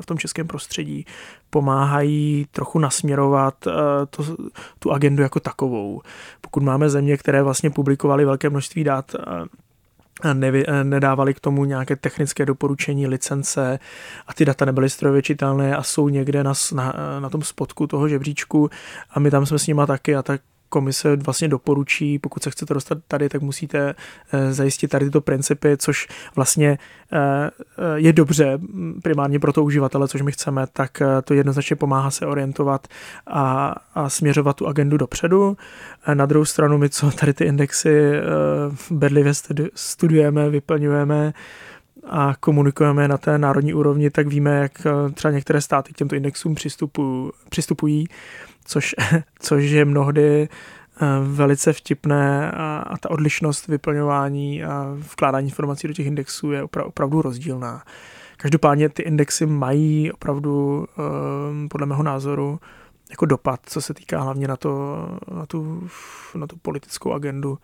v 0.00 0.06
tom 0.06 0.18
českém 0.18 0.46
prostředí, 0.46 1.06
pomáhají 1.50 2.46
trochu 2.50 2.78
nasměrovat 2.78 3.54
to, 4.10 4.36
tu 4.78 4.92
agendu 4.92 5.22
jako 5.22 5.40
takovou. 5.40 6.02
Pokud 6.40 6.62
máme 6.62 6.90
země, 6.90 7.16
které 7.16 7.42
vlastně 7.42 7.70
publikovaly 7.70 8.24
velké 8.24 8.50
množství 8.50 8.84
dat 8.84 9.14
nevy, 10.32 10.64
nedávali 10.82 11.34
k 11.34 11.40
tomu 11.40 11.64
nějaké 11.64 11.96
technické 11.96 12.46
doporučení, 12.46 13.06
licence 13.06 13.78
a 14.26 14.34
ty 14.34 14.44
data 14.44 14.64
nebyly 14.64 14.90
strojově 14.90 15.22
čitelné 15.22 15.76
a 15.76 15.82
jsou 15.82 16.08
někde 16.08 16.44
na, 16.44 16.52
na, 16.74 16.94
na 17.20 17.30
tom 17.30 17.42
spodku 17.42 17.86
toho 17.86 18.08
žebříčku 18.08 18.70
a 19.10 19.20
my 19.20 19.30
tam 19.30 19.46
jsme 19.46 19.58
s 19.58 19.66
nima 19.66 19.86
taky 19.86 20.16
a 20.16 20.22
tak 20.22 20.40
komise 20.72 21.16
vlastně 21.16 21.48
doporučí, 21.48 22.18
pokud 22.18 22.42
se 22.42 22.50
chcete 22.50 22.74
dostat 22.74 22.98
tady, 23.08 23.28
tak 23.28 23.42
musíte 23.42 23.94
eh, 24.32 24.52
zajistit 24.52 24.88
tady 24.88 25.04
tyto 25.04 25.20
principy, 25.20 25.76
což 25.76 26.08
vlastně 26.36 26.78
eh, 27.12 27.18
eh, 27.18 27.50
je 27.96 28.12
dobře 28.12 28.58
primárně 29.02 29.38
pro 29.38 29.52
to 29.52 29.64
uživatele, 29.64 30.08
což 30.08 30.22
my 30.22 30.32
chceme, 30.32 30.66
tak 30.72 31.02
to 31.24 31.34
jednoznačně 31.34 31.76
pomáhá 31.76 32.10
se 32.10 32.26
orientovat 32.26 32.88
a, 33.26 33.74
a 33.94 34.08
směřovat 34.08 34.56
tu 34.56 34.66
agendu 34.66 34.96
dopředu. 34.96 35.56
Na 36.14 36.26
druhou 36.26 36.44
stranu 36.44 36.78
my, 36.78 36.88
co 36.88 37.10
tady 37.10 37.34
ty 37.34 37.44
indexy 37.44 38.12
bedlivě 38.90 39.32
studujeme, 39.74 40.50
vyplňujeme, 40.50 41.32
a 42.06 42.34
komunikujeme 42.40 43.08
na 43.08 43.18
té 43.18 43.38
národní 43.38 43.74
úrovni, 43.74 44.10
tak 44.10 44.26
víme, 44.26 44.50
jak 44.50 44.72
třeba 45.14 45.32
některé 45.32 45.60
státy 45.60 45.92
k 45.92 45.96
těmto 45.96 46.16
indexům 46.16 46.54
přistupují 47.48 48.08
což, 48.64 48.94
což 49.38 49.64
je 49.64 49.84
mnohdy 49.84 50.48
eh, 50.48 51.06
velice 51.22 51.72
vtipné 51.72 52.50
a, 52.50 52.94
ta 53.00 53.10
odlišnost 53.10 53.68
vyplňování 53.68 54.64
a 54.64 54.94
vkládání 54.98 55.48
informací 55.48 55.88
do 55.88 55.94
těch 55.94 56.06
indexů 56.06 56.52
je 56.52 56.62
opra, 56.62 56.84
opravdu 56.84 57.22
rozdílná. 57.22 57.82
Každopádně 58.36 58.88
ty 58.88 59.02
indexy 59.02 59.46
mají 59.46 60.12
opravdu, 60.12 60.86
eh, 60.98 61.68
podle 61.68 61.86
mého 61.86 62.02
názoru, 62.02 62.60
jako 63.10 63.26
dopad, 63.26 63.60
co 63.66 63.80
se 63.80 63.94
týká 63.94 64.20
hlavně 64.20 64.48
na, 64.48 64.56
to, 64.56 64.96
na, 65.34 65.46
tu, 65.46 65.88
na 66.34 66.46
tu 66.46 66.56
politickou 66.56 67.12
agendu 67.12 67.58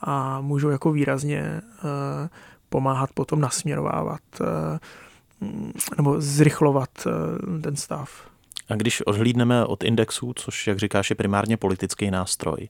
a 0.00 0.40
můžou 0.40 0.68
jako 0.68 0.92
výrazně 0.92 1.40
eh, 1.40 2.28
pomáhat 2.68 3.10
potom 3.14 3.40
nasměrovávat 3.40 4.20
nebo 5.96 6.20
zrychlovat 6.20 6.90
ten 7.62 7.76
stav. 7.76 8.30
A 8.70 8.74
když 8.74 9.00
odhlídneme 9.00 9.64
od 9.64 9.84
indexů, 9.84 10.32
což, 10.36 10.66
jak 10.66 10.78
říkáš, 10.78 11.10
je 11.10 11.16
primárně 11.16 11.56
politický 11.56 12.10
nástroj, 12.10 12.68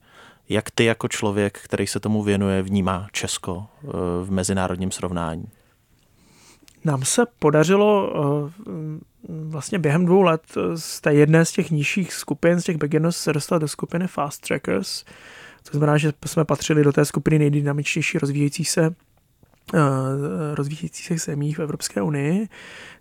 jak 0.48 0.70
ty 0.70 0.84
jako 0.84 1.08
člověk, 1.08 1.58
který 1.58 1.86
se 1.86 2.00
tomu 2.00 2.22
věnuje, 2.22 2.62
vnímá 2.62 3.06
Česko 3.12 3.66
eh, 3.66 3.88
v 4.24 4.30
mezinárodním 4.30 4.90
srovnání? 4.90 5.44
Nám 6.84 7.04
se 7.04 7.22
podařilo 7.38 8.12
eh, 8.14 8.70
vlastně 9.28 9.78
během 9.78 10.06
dvou 10.06 10.22
let 10.22 10.42
z 10.74 11.00
té 11.00 11.14
jedné 11.14 11.44
z 11.44 11.52
těch 11.52 11.70
nižších 11.70 12.12
skupin, 12.12 12.60
z 12.60 12.64
těch 12.64 12.76
beginners, 12.76 13.16
se 13.16 13.32
dostat 13.32 13.58
do 13.58 13.68
skupiny 13.68 14.06
Fast 14.06 14.46
Trackers. 14.48 15.04
To 15.62 15.78
znamená, 15.78 15.98
že 15.98 16.12
jsme 16.26 16.44
patřili 16.44 16.84
do 16.84 16.92
té 16.92 17.04
skupiny 17.04 17.38
nejdynamičtější 17.38 18.18
rozvíjejících 18.18 18.70
se 18.70 18.94
eh, 19.74 20.54
rozvíjejících 20.54 21.06
se 21.06 21.30
zemí 21.30 21.54
v 21.54 21.58
Evropské 21.58 22.02
unii. 22.02 22.48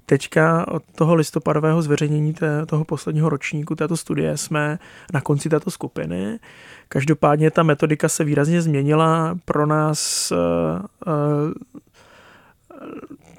Teďka 0.06 0.68
od 0.68 0.84
toho 0.96 1.16
listopadového 1.16 1.82
zveřejnění 1.82 2.34
té, 2.34 2.66
toho 2.66 2.86
posledního 2.86 3.30
ročníku 3.30 3.76
této 3.76 3.98
studie 3.98 4.38
jsme 4.38 4.80
na 5.14 5.22
konci 5.22 5.50
této 5.50 5.72
skupiny. 5.72 6.40
Každopádně 6.88 7.52
ta 7.52 7.64
metodika 7.64 8.10
se 8.10 8.24
výrazně 8.24 8.62
změnila. 8.62 9.38
Pro 9.46 9.66
nás 9.66 10.34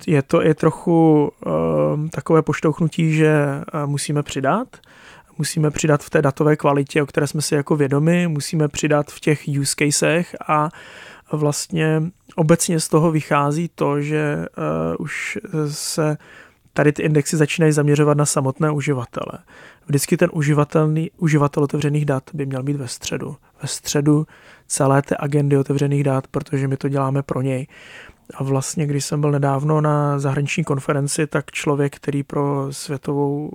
je 0.06 0.22
to 0.22 0.46
i 0.46 0.54
trochu 0.54 1.32
takové 2.10 2.42
poštouchnutí, 2.42 3.12
že 3.12 3.60
musíme 3.86 4.22
přidat. 4.22 4.68
Musíme 5.38 5.70
přidat 5.70 6.02
v 6.02 6.10
té 6.10 6.22
datové 6.22 6.56
kvalitě, 6.56 7.02
o 7.02 7.06
které 7.06 7.26
jsme 7.26 7.42
si 7.42 7.54
jako 7.54 7.76
vědomi, 7.76 8.28
musíme 8.28 8.68
přidat 8.68 9.06
v 9.10 9.20
těch 9.20 9.44
use 9.60 9.74
casech 9.78 10.36
a 10.48 10.68
vlastně 11.36 12.02
obecně 12.36 12.80
z 12.80 12.88
toho 12.88 13.10
vychází 13.10 13.70
to, 13.74 14.00
že 14.00 14.46
uh, 14.58 15.04
už 15.04 15.38
se 15.68 16.16
tady 16.72 16.92
ty 16.92 17.02
indexy 17.02 17.36
začínají 17.36 17.72
zaměřovat 17.72 18.16
na 18.16 18.26
samotné 18.26 18.70
uživatele. 18.70 19.38
Vždycky 19.86 20.16
ten 20.16 20.30
uživatelný, 20.32 21.10
uživatel 21.16 21.62
otevřených 21.62 22.04
dat 22.04 22.30
by 22.34 22.46
měl 22.46 22.62
být 22.62 22.76
ve 22.76 22.88
středu. 22.88 23.36
Ve 23.62 23.68
středu 23.68 24.26
celé 24.66 25.02
té 25.02 25.16
agendy 25.18 25.56
otevřených 25.56 26.04
dat, 26.04 26.26
protože 26.26 26.68
my 26.68 26.76
to 26.76 26.88
děláme 26.88 27.22
pro 27.22 27.42
něj. 27.42 27.66
A 28.34 28.44
vlastně, 28.44 28.86
když 28.86 29.04
jsem 29.04 29.20
byl 29.20 29.30
nedávno 29.30 29.80
na 29.80 30.18
zahraniční 30.18 30.64
konferenci, 30.64 31.26
tak 31.26 31.50
člověk, 31.50 31.96
který 31.96 32.22
pro 32.22 32.66
světovou 32.70 33.50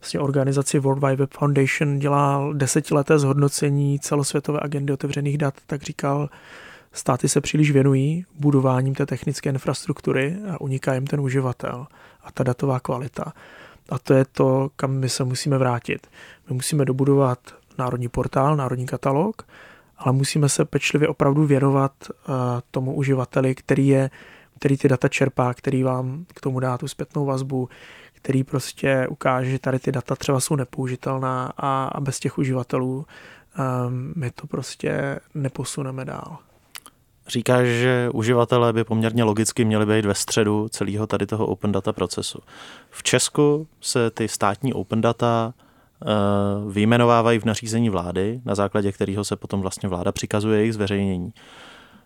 vlastně 0.00 0.20
organizaci 0.20 0.78
World 0.78 1.04
Wide 1.04 1.16
Web 1.16 1.30
Foundation 1.34 1.98
dělal 1.98 2.54
desetileté 2.54 3.18
zhodnocení 3.18 3.98
celosvětové 4.00 4.60
agendy 4.62 4.92
otevřených 4.92 5.38
dat, 5.38 5.54
tak 5.66 5.82
říkal, 5.82 6.28
státy 6.92 7.28
se 7.28 7.40
příliš 7.40 7.70
věnují 7.70 8.24
budováním 8.34 8.94
té 8.94 9.06
technické 9.06 9.50
infrastruktury 9.50 10.36
a 10.50 10.60
uniká 10.60 10.94
jim 10.94 11.06
ten 11.06 11.20
uživatel 11.20 11.86
a 12.24 12.32
ta 12.32 12.44
datová 12.44 12.80
kvalita. 12.80 13.32
A 13.88 13.98
to 13.98 14.14
je 14.14 14.24
to, 14.24 14.70
kam 14.76 14.90
my 14.90 15.08
se 15.08 15.24
musíme 15.24 15.58
vrátit. 15.58 16.06
My 16.48 16.54
musíme 16.54 16.84
dobudovat 16.84 17.38
národní 17.78 18.08
portál, 18.08 18.56
národní 18.56 18.86
katalog, 18.86 19.42
ale 19.98 20.12
musíme 20.12 20.48
se 20.48 20.64
pečlivě 20.64 21.08
opravdu 21.08 21.46
věnovat 21.46 21.92
uh, 22.08 22.34
tomu 22.70 22.94
uživateli, 22.94 23.54
který, 23.54 23.88
je, 23.88 24.10
který 24.58 24.76
ty 24.76 24.88
data 24.88 25.08
čerpá, 25.08 25.54
který 25.54 25.82
vám 25.82 26.24
k 26.34 26.40
tomu 26.40 26.60
dá 26.60 26.78
tu 26.78 26.88
zpětnou 26.88 27.24
vazbu, 27.26 27.68
který 28.12 28.44
prostě 28.44 29.06
ukáže, 29.10 29.50
že 29.50 29.58
tady 29.58 29.78
ty 29.78 29.92
data 29.92 30.16
třeba 30.16 30.40
jsou 30.40 30.56
nepoužitelná 30.56 31.52
a, 31.56 32.00
bez 32.00 32.20
těch 32.20 32.38
uživatelů 32.38 32.96
um, 32.96 34.12
my 34.16 34.30
to 34.30 34.46
prostě 34.46 35.20
neposuneme 35.34 36.04
dál. 36.04 36.38
Říkáš, 37.30 37.66
že 37.66 38.10
uživatelé 38.12 38.72
by 38.72 38.84
poměrně 38.84 39.24
logicky 39.24 39.64
měli 39.64 39.86
být 39.86 40.04
ve 40.04 40.14
středu 40.14 40.68
celého 40.68 41.06
tady 41.06 41.26
toho 41.26 41.46
open 41.46 41.72
data 41.72 41.92
procesu. 41.92 42.38
V 42.90 43.02
Česku 43.02 43.68
se 43.80 44.10
ty 44.10 44.28
státní 44.28 44.74
open 44.74 45.00
data 45.00 45.54
Eh, 46.06 46.70
vyjmenovávají 46.70 47.38
v 47.38 47.44
nařízení 47.44 47.90
vlády, 47.90 48.40
na 48.44 48.54
základě 48.54 48.92
kterého 48.92 49.24
se 49.24 49.36
potom 49.36 49.60
vlastně 49.60 49.88
vláda 49.88 50.12
přikazuje 50.12 50.58
jejich 50.58 50.74
zveřejnění. 50.74 51.32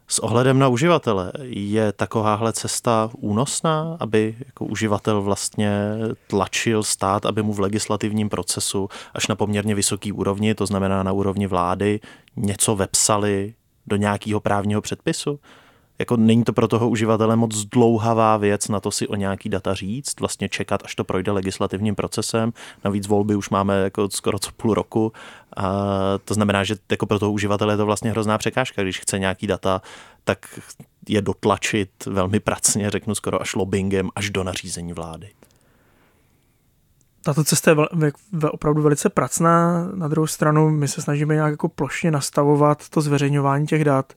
S 0.08 0.18
ohledem 0.18 0.58
na 0.58 0.68
uživatele 0.68 1.32
je 1.44 1.92
takováhle 1.92 2.52
cesta 2.52 3.10
únosná, 3.18 3.96
aby 4.00 4.34
jako 4.46 4.64
uživatel 4.64 5.22
vlastně 5.22 5.92
tlačil 6.26 6.82
stát, 6.82 7.26
aby 7.26 7.42
mu 7.42 7.52
v 7.52 7.60
legislativním 7.60 8.28
procesu 8.28 8.88
až 9.14 9.26
na 9.26 9.34
poměrně 9.34 9.74
vysoký 9.74 10.12
úrovni, 10.12 10.54
to 10.54 10.66
znamená 10.66 11.02
na 11.02 11.12
úrovni 11.12 11.46
vlády, 11.46 12.00
něco 12.36 12.76
vepsali 12.76 13.54
do 13.86 13.96
nějakého 13.96 14.40
právního 14.40 14.80
předpisu? 14.80 15.40
jako 15.98 16.16
není 16.16 16.44
to 16.44 16.52
pro 16.52 16.68
toho 16.68 16.88
uživatele 16.88 17.36
moc 17.36 17.64
dlouhavá 17.64 18.36
věc 18.36 18.68
na 18.68 18.80
to 18.80 18.90
si 18.90 19.08
o 19.08 19.14
nějaký 19.14 19.48
data 19.48 19.74
říct, 19.74 20.20
vlastně 20.20 20.48
čekat, 20.48 20.82
až 20.84 20.94
to 20.94 21.04
projde 21.04 21.32
legislativním 21.32 21.94
procesem. 21.94 22.52
Navíc 22.84 23.06
volby 23.06 23.36
už 23.36 23.50
máme 23.50 23.80
jako 23.82 24.10
skoro 24.10 24.38
co 24.38 24.52
půl 24.52 24.74
roku. 24.74 25.12
A 25.56 25.64
to 26.24 26.34
znamená, 26.34 26.64
že 26.64 26.76
jako 26.90 27.06
pro 27.06 27.18
toho 27.18 27.32
uživatele 27.32 27.72
je 27.72 27.76
to 27.76 27.86
vlastně 27.86 28.10
hrozná 28.10 28.38
překážka, 28.38 28.82
když 28.82 29.00
chce 29.00 29.18
nějaký 29.18 29.46
data, 29.46 29.82
tak 30.24 30.60
je 31.08 31.22
dotlačit 31.22 31.90
velmi 32.06 32.40
pracně, 32.40 32.90
řeknu 32.90 33.14
skoro 33.14 33.42
až 33.42 33.54
lobbyingem, 33.54 34.10
až 34.16 34.30
do 34.30 34.44
nařízení 34.44 34.92
vlády. 34.92 35.30
Tato 37.24 37.44
cesta 37.44 37.70
je 37.70 38.12
opravdu 38.50 38.82
velice 38.82 39.08
pracná. 39.08 39.88
Na 39.94 40.08
druhou 40.08 40.26
stranu 40.26 40.70
my 40.70 40.88
se 40.88 41.02
snažíme 41.02 41.34
nějak 41.34 41.50
jako 41.50 41.68
plošně 41.68 42.10
nastavovat 42.10 42.88
to 42.88 43.00
zveřejňování 43.00 43.66
těch 43.66 43.84
dat 43.84 44.12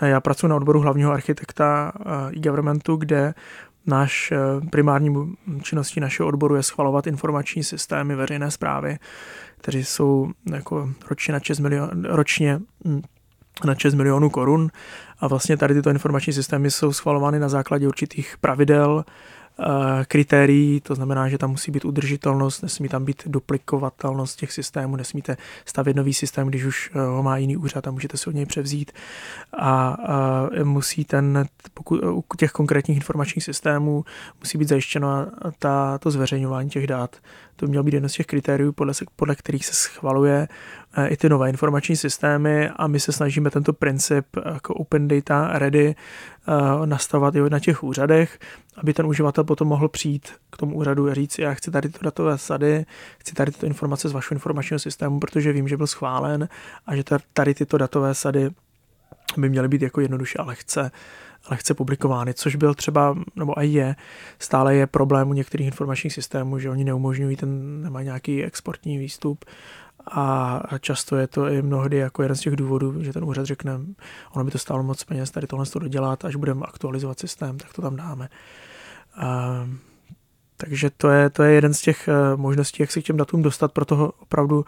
já 0.00 0.20
pracuji 0.20 0.48
na 0.48 0.56
odboru 0.56 0.80
hlavního 0.80 1.12
architekta 1.12 1.92
eh, 2.00 2.36
e-governmentu, 2.36 2.96
kde 2.96 3.34
náš 3.86 4.32
eh, 4.32 4.38
primární 4.70 5.36
činností 5.62 6.00
našeho 6.00 6.28
odboru 6.28 6.56
je 6.56 6.62
schvalovat 6.62 7.06
informační 7.06 7.64
systémy 7.64 8.14
veřejné 8.14 8.50
zprávy, 8.50 8.98
které 9.58 9.78
jsou 9.78 10.30
jako 10.52 10.88
ročně 11.10 11.32
na 11.32 11.40
6 11.40 11.58
milion, 11.58 12.04
ročně 12.04 12.60
hm, 12.84 13.02
na 13.64 13.74
6 13.74 13.94
milionů 13.94 14.30
korun 14.30 14.70
a 15.18 15.28
vlastně 15.28 15.56
tady 15.56 15.74
tyto 15.74 15.90
informační 15.90 16.32
systémy 16.32 16.70
jsou 16.70 16.92
schvalovány 16.92 17.38
na 17.38 17.48
základě 17.48 17.88
určitých 17.88 18.36
pravidel, 18.40 19.04
kritérií, 20.08 20.80
to 20.80 20.94
znamená, 20.94 21.28
že 21.28 21.38
tam 21.38 21.50
musí 21.50 21.70
být 21.70 21.84
udržitelnost, 21.84 22.62
nesmí 22.62 22.88
tam 22.88 23.04
být 23.04 23.22
duplikovatelnost 23.26 24.38
těch 24.38 24.52
systémů, 24.52 24.96
nesmíte 24.96 25.36
stavět 25.64 25.96
nový 25.96 26.14
systém, 26.14 26.48
když 26.48 26.64
už 26.64 26.90
eh, 26.94 27.00
ho 27.00 27.22
má 27.22 27.36
jiný 27.36 27.56
úřad 27.56 27.86
a 27.86 27.90
můžete 27.90 28.16
si 28.16 28.30
od 28.30 28.34
něj 28.34 28.46
převzít. 28.46 28.92
A, 29.52 29.88
a 29.88 30.48
musí 30.64 31.04
ten, 31.04 31.46
pokud, 31.74 32.00
u 32.04 32.24
těch 32.36 32.50
konkrétních 32.50 32.96
informačních 32.96 33.44
systémů 33.44 34.04
musí 34.40 34.58
být 34.58 34.68
zajištěno 34.68 35.26
ta, 35.58 35.98
to 35.98 36.10
zveřejňování 36.10 36.70
těch 36.70 36.86
dat. 36.86 37.16
To 37.56 37.66
mělo 37.66 37.84
být 37.84 37.94
jedno 37.94 38.08
z 38.08 38.12
těch 38.12 38.26
kritérií, 38.26 38.72
podle, 38.72 38.92
podle 39.16 39.36
kterých 39.36 39.66
se 39.66 39.74
schvaluje 39.74 40.48
eh, 40.96 41.08
i 41.08 41.16
ty 41.16 41.28
nové 41.28 41.48
informační 41.48 41.96
systémy 41.96 42.70
a 42.76 42.86
my 42.86 43.00
se 43.00 43.12
snažíme 43.12 43.50
tento 43.50 43.72
princip 43.72 44.26
jako 44.54 44.74
Open 44.74 45.08
Data 45.08 45.58
Ready 45.58 45.94
nastavovat 46.84 47.34
i 47.34 47.50
na 47.50 47.60
těch 47.60 47.84
úřadech, 47.84 48.38
aby 48.76 48.94
ten 48.94 49.06
uživatel 49.06 49.44
potom 49.44 49.68
mohl 49.68 49.88
přijít 49.88 50.28
k 50.50 50.56
tomu 50.56 50.76
úřadu 50.76 51.08
a 51.08 51.14
říct, 51.14 51.38
já 51.38 51.54
chci 51.54 51.70
tady 51.70 51.88
to 51.88 51.98
datové 52.02 52.38
sady, 52.38 52.86
chci 53.18 53.34
tady 53.34 53.52
tyto 53.52 53.66
informace 53.66 54.08
z 54.08 54.12
vašeho 54.12 54.36
informačního 54.36 54.78
systému, 54.78 55.20
protože 55.20 55.52
vím, 55.52 55.68
že 55.68 55.76
byl 55.76 55.86
schválen 55.86 56.48
a 56.86 56.96
že 56.96 57.04
tady 57.32 57.54
tyto 57.54 57.78
datové 57.78 58.14
sady 58.14 58.50
by 59.36 59.48
měly 59.48 59.68
být 59.68 59.82
jako 59.82 60.00
jednoduše 60.00 60.38
a 60.38 60.42
lehce, 60.42 60.90
lehce 61.50 61.74
publikovány, 61.74 62.34
což 62.34 62.56
byl 62.56 62.74
třeba, 62.74 63.16
nebo 63.36 63.62
i 63.62 63.66
je, 63.66 63.96
stále 64.38 64.74
je 64.74 64.86
problém 64.86 65.30
u 65.30 65.32
některých 65.32 65.66
informačních 65.66 66.12
systémů, 66.12 66.58
že 66.58 66.70
oni 66.70 66.84
neumožňují, 66.84 67.36
ten 67.36 67.82
nemají 67.82 68.04
nějaký 68.04 68.44
exportní 68.44 68.98
výstup 68.98 69.44
a 70.10 70.60
často 70.80 71.16
je 71.16 71.26
to 71.26 71.48
i 71.48 71.62
mnohdy 71.62 71.96
jako 71.96 72.22
jeden 72.22 72.36
z 72.36 72.40
těch 72.40 72.56
důvodů, 72.56 73.04
že 73.04 73.12
ten 73.12 73.24
úřad 73.24 73.46
řekne, 73.46 73.80
ono 74.32 74.44
by 74.44 74.50
to 74.50 74.58
stálo 74.58 74.82
moc 74.82 75.04
peněz 75.04 75.30
tady 75.30 75.46
tohle 75.46 75.66
to 75.66 75.78
dodělat, 75.78 76.24
až 76.24 76.36
budeme 76.36 76.66
aktualizovat 76.66 77.18
systém, 77.18 77.58
tak 77.58 77.72
to 77.72 77.82
tam 77.82 77.96
dáme. 77.96 78.28
A, 79.16 79.66
takže 80.56 80.90
to 80.96 81.10
je, 81.10 81.30
to 81.30 81.42
je 81.42 81.52
jeden 81.52 81.74
z 81.74 81.80
těch 81.80 82.08
eh, 82.08 82.36
možností, 82.36 82.82
jak 82.82 82.92
se 82.92 83.00
k 83.00 83.04
těm 83.04 83.16
datům 83.16 83.42
dostat 83.42 83.72
pro 83.72 83.84
toho 83.84 84.12
opravdu 84.12 84.64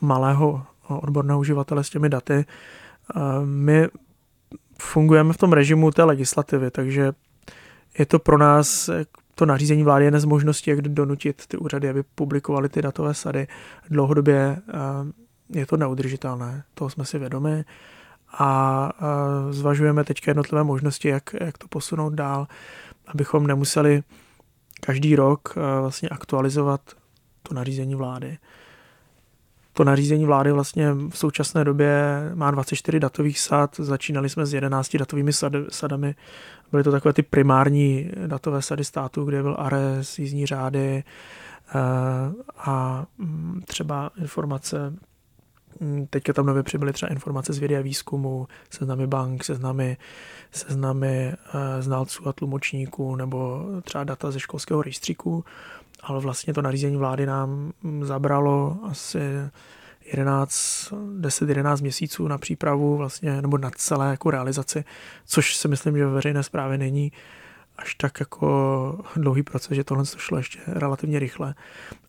malého 0.00 0.66
odborného 0.88 1.40
uživatele 1.40 1.84
s 1.84 1.90
těmi 1.90 2.08
daty. 2.08 2.44
A 3.14 3.40
my 3.44 3.88
fungujeme 4.80 5.32
v 5.32 5.36
tom 5.36 5.52
režimu 5.52 5.90
té 5.90 6.04
legislativy, 6.04 6.70
takže 6.70 7.12
je 7.98 8.06
to 8.06 8.18
pro 8.18 8.38
nás 8.38 8.90
to 9.40 9.46
nařízení 9.46 9.82
vlády 9.82 10.04
je 10.04 10.20
z 10.20 10.24
možností, 10.24 10.70
jak 10.70 10.82
donutit 10.82 11.46
ty 11.46 11.56
úřady, 11.56 11.88
aby 11.88 12.02
publikovali 12.02 12.68
ty 12.68 12.82
datové 12.82 13.14
sady. 13.14 13.46
Dlouhodobě 13.90 14.56
eh, 14.68 15.58
je 15.58 15.66
to 15.66 15.76
neudržitelné, 15.76 16.64
toho 16.74 16.90
jsme 16.90 17.04
si 17.04 17.18
vědomi 17.18 17.64
a 18.38 18.90
eh, 18.98 19.52
zvažujeme 19.52 20.04
teď 20.04 20.26
jednotlivé 20.26 20.64
možnosti, 20.64 21.08
jak, 21.08 21.34
jak 21.40 21.58
to 21.58 21.68
posunout 21.68 22.14
dál, 22.14 22.46
abychom 23.06 23.46
nemuseli 23.46 24.02
každý 24.80 25.16
rok 25.16 25.54
eh, 25.56 25.80
vlastně 25.80 26.08
aktualizovat 26.08 26.80
to 27.42 27.54
nařízení 27.54 27.94
vlády. 27.94 28.38
To 29.72 29.84
nařízení 29.84 30.26
vlády 30.26 30.52
vlastně 30.52 30.92
v 30.92 31.18
současné 31.18 31.64
době 31.64 32.20
má 32.34 32.50
24 32.50 33.00
datových 33.00 33.40
sad, 33.40 33.76
začínali 33.76 34.28
jsme 34.28 34.46
s 34.46 34.54
11 34.54 34.96
datovými 34.96 35.32
sad, 35.32 35.52
sadami. 35.68 36.14
Byly 36.70 36.84
to 36.84 36.90
takové 36.90 37.12
ty 37.12 37.22
primární 37.22 38.10
datové 38.26 38.62
sady 38.62 38.84
států, 38.84 39.24
kde 39.24 39.42
byl 39.42 39.56
ARES, 39.58 40.18
jízdní 40.18 40.46
řády, 40.46 41.04
a 42.56 43.06
mm, 43.18 43.62
třeba 43.66 44.10
informace 44.20 44.94
mm, 45.80 46.06
Teďka 46.10 46.32
tam 46.32 46.46
nově 46.46 46.62
přibyly 46.62 46.92
třeba 46.92 47.12
informace 47.12 47.52
z 47.52 47.58
vědy 47.58 47.76
a 47.76 47.80
výzkumu, 47.80 48.48
seznamy 48.70 49.06
bank, 49.06 49.44
seznamy, 49.44 49.96
seznamy 50.52 51.32
znalců 51.80 52.28
a 52.28 52.32
tlumočníků 52.32 53.16
nebo 53.16 53.66
třeba 53.82 54.04
data 54.04 54.30
ze 54.30 54.40
školského 54.40 54.82
rejstříku, 54.82 55.44
ale 56.02 56.20
vlastně 56.20 56.54
to 56.54 56.62
nařízení 56.62 56.96
vlády 56.96 57.26
nám 57.26 57.72
zabralo 58.02 58.76
asi 58.82 59.18
11, 60.12 60.92
10-11 61.20 61.82
měsíců 61.82 62.28
na 62.28 62.38
přípravu 62.38 62.96
vlastně, 62.96 63.42
nebo 63.42 63.58
na 63.58 63.70
celé 63.70 64.10
jako 64.10 64.30
realizaci, 64.30 64.84
což 65.26 65.56
si 65.56 65.68
myslím, 65.68 65.98
že 65.98 66.06
ve 66.06 66.12
veřejné 66.12 66.42
správě 66.42 66.78
není 66.78 67.12
až 67.78 67.94
tak 67.94 68.20
jako 68.20 68.98
dlouhý 69.16 69.42
proces, 69.42 69.76
že 69.76 69.84
tohle 69.84 70.04
to 70.04 70.18
šlo 70.18 70.38
ještě 70.38 70.58
relativně 70.66 71.18
rychle. 71.18 71.54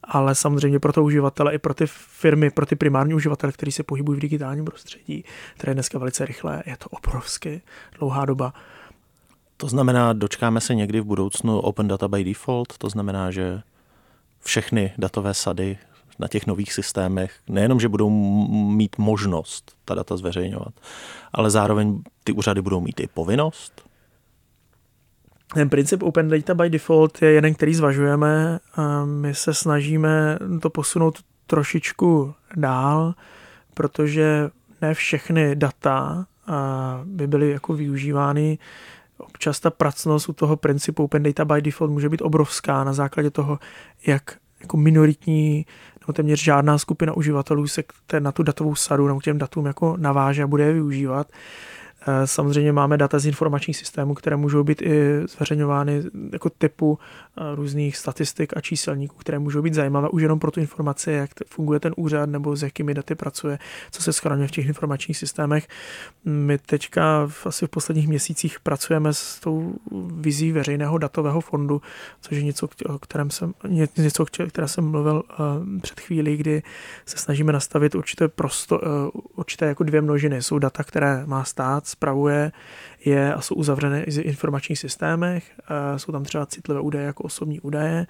Ale 0.03 0.35
samozřejmě 0.35 0.79
pro 0.79 0.93
to 0.93 1.03
uživatele 1.03 1.53
i 1.53 1.57
pro 1.57 1.73
ty 1.73 1.85
firmy, 1.87 2.49
pro 2.49 2.65
ty 2.65 2.75
primární 2.75 3.13
uživatele, 3.13 3.53
kteří 3.53 3.71
se 3.71 3.83
pohybují 3.83 4.17
v 4.17 4.21
digitálním 4.21 4.65
prostředí, 4.65 5.23
které 5.57 5.71
je 5.71 5.73
dneska 5.73 5.99
velice 5.99 6.25
rychlé, 6.25 6.63
je 6.65 6.77
to 6.77 6.89
obrovsky 6.89 7.61
dlouhá 7.99 8.25
doba. 8.25 8.53
To 9.57 9.67
znamená, 9.67 10.13
dočkáme 10.13 10.61
se 10.61 10.75
někdy 10.75 10.99
v 10.99 11.05
budoucnu 11.05 11.59
Open 11.59 11.87
Data 11.87 12.07
by 12.07 12.23
Default, 12.23 12.77
to 12.77 12.89
znamená, 12.89 13.31
že 13.31 13.61
všechny 14.43 14.93
datové 14.97 15.33
sady 15.33 15.77
na 16.19 16.27
těch 16.27 16.47
nových 16.47 16.73
systémech 16.73 17.33
nejenom, 17.49 17.79
že 17.79 17.89
budou 17.89 18.09
mít 18.49 18.97
možnost 18.97 19.71
ta 19.85 19.95
data 19.95 20.17
zveřejňovat, 20.17 20.73
ale 21.33 21.49
zároveň 21.49 22.01
ty 22.23 22.31
úřady 22.31 22.61
budou 22.61 22.81
mít 22.81 22.99
i 22.99 23.07
povinnost? 23.07 23.81
Ten 25.53 25.69
princip 25.69 26.03
Open 26.03 26.29
Data 26.29 26.53
by 26.53 26.69
Default 26.69 27.21
je 27.21 27.31
jeden, 27.31 27.53
který 27.53 27.75
zvažujeme. 27.75 28.59
My 29.05 29.35
se 29.35 29.53
snažíme 29.53 30.39
to 30.61 30.69
posunout 30.69 31.19
trošičku 31.47 32.33
dál, 32.55 33.13
protože 33.73 34.49
ne 34.81 34.93
všechny 34.93 35.55
data 35.55 36.25
by 37.03 37.27
byly 37.27 37.49
jako 37.49 37.73
využívány. 37.73 38.57
Občas 39.41 39.59
ta 39.59 39.69
pracnost 39.69 40.29
u 40.29 40.33
toho 40.33 40.57
principu 40.57 41.03
Open 41.03 41.23
Data 41.23 41.45
by 41.45 41.61
Default 41.61 41.91
může 41.91 42.09
být 42.09 42.21
obrovská 42.21 42.83
na 42.83 42.93
základě 42.93 43.29
toho, 43.29 43.59
jak 44.07 44.37
jako 44.61 44.77
minoritní 44.77 45.65
nebo 46.01 46.13
téměř 46.13 46.43
žádná 46.43 46.77
skupina 46.77 47.13
uživatelů 47.13 47.67
se 47.67 47.83
na 48.19 48.31
tu 48.31 48.43
datovou 48.43 48.75
sadu 48.75 49.07
nebo 49.07 49.19
k 49.19 49.23
těm 49.23 49.37
datům 49.37 49.65
jako 49.65 49.97
naváže 49.97 50.43
a 50.43 50.47
bude 50.47 50.63
je 50.63 50.73
využívat. 50.73 51.31
Eh, 52.07 52.27
samozřejmě 52.27 52.71
máme 52.71 52.97
data 52.97 53.19
z 53.19 53.25
informačních 53.25 53.77
systémů, 53.77 54.13
které 54.13 54.35
můžou 54.35 54.63
být 54.63 54.81
i 54.81 55.21
zveřejňovány 55.27 56.03
jako 56.33 56.49
typu 56.49 56.99
eh, 57.37 57.55
různých 57.55 57.97
statistik 57.97 58.57
a 58.57 58.61
číselníků, 58.61 59.15
které 59.15 59.39
můžou 59.39 59.61
být 59.61 59.73
zajímavé 59.73 60.09
už 60.09 60.21
jenom 60.21 60.39
pro 60.39 60.51
tu 60.51 60.59
informaci, 60.59 61.11
jak 61.11 61.29
funguje 61.49 61.79
ten 61.79 61.93
úřad 61.97 62.29
nebo 62.29 62.55
s 62.55 62.63
jakými 62.63 62.93
daty 62.93 63.15
pracuje, 63.15 63.59
co 63.91 64.03
se 64.03 64.13
schraňuje 64.13 64.47
v 64.47 64.51
těch 64.51 64.65
informačních 64.65 65.17
systémech. 65.17 65.67
My 66.25 66.57
teďka 66.57 67.27
v, 67.27 67.47
asi 67.47 67.67
v 67.67 67.69
posledních 67.69 68.07
měsících 68.07 68.59
pracujeme 68.59 69.13
s 69.13 69.39
tou 69.39 69.75
vizí 70.15 70.51
veřejného 70.51 70.97
datového 70.97 71.41
fondu, 71.41 71.81
což 72.21 72.37
je 72.37 72.43
něco, 72.43 72.67
o 72.85 72.99
kterém 72.99 73.29
jsem, 73.29 73.53
něco, 73.97 74.25
které 74.49 74.67
jsem 74.67 74.91
mluvil 74.91 75.23
eh, 75.29 75.35
před 75.81 75.99
chvílí, 75.99 76.37
kdy 76.37 76.63
se 77.05 77.17
snažíme 77.17 77.53
nastavit 77.53 77.95
určité, 77.95 78.27
prosto, 78.27 78.81
určité 79.35 79.65
jako 79.65 79.83
dvě 79.83 80.01
množiny. 80.01 80.41
Jsou 80.41 80.59
data, 80.59 80.83
které 80.83 81.23
má 81.25 81.43
stát, 81.43 81.90
spravuje, 81.91 82.51
je 83.05 83.33
a 83.33 83.41
jsou 83.41 83.55
uzavřené 83.55 84.05
v 84.05 84.17
informačních 84.17 84.79
systémech. 84.79 85.51
Jsou 85.97 86.11
tam 86.11 86.23
třeba 86.23 86.45
citlivé 86.45 86.81
údaje 86.81 87.05
jako 87.05 87.23
osobní 87.23 87.59
údaje. 87.59 88.07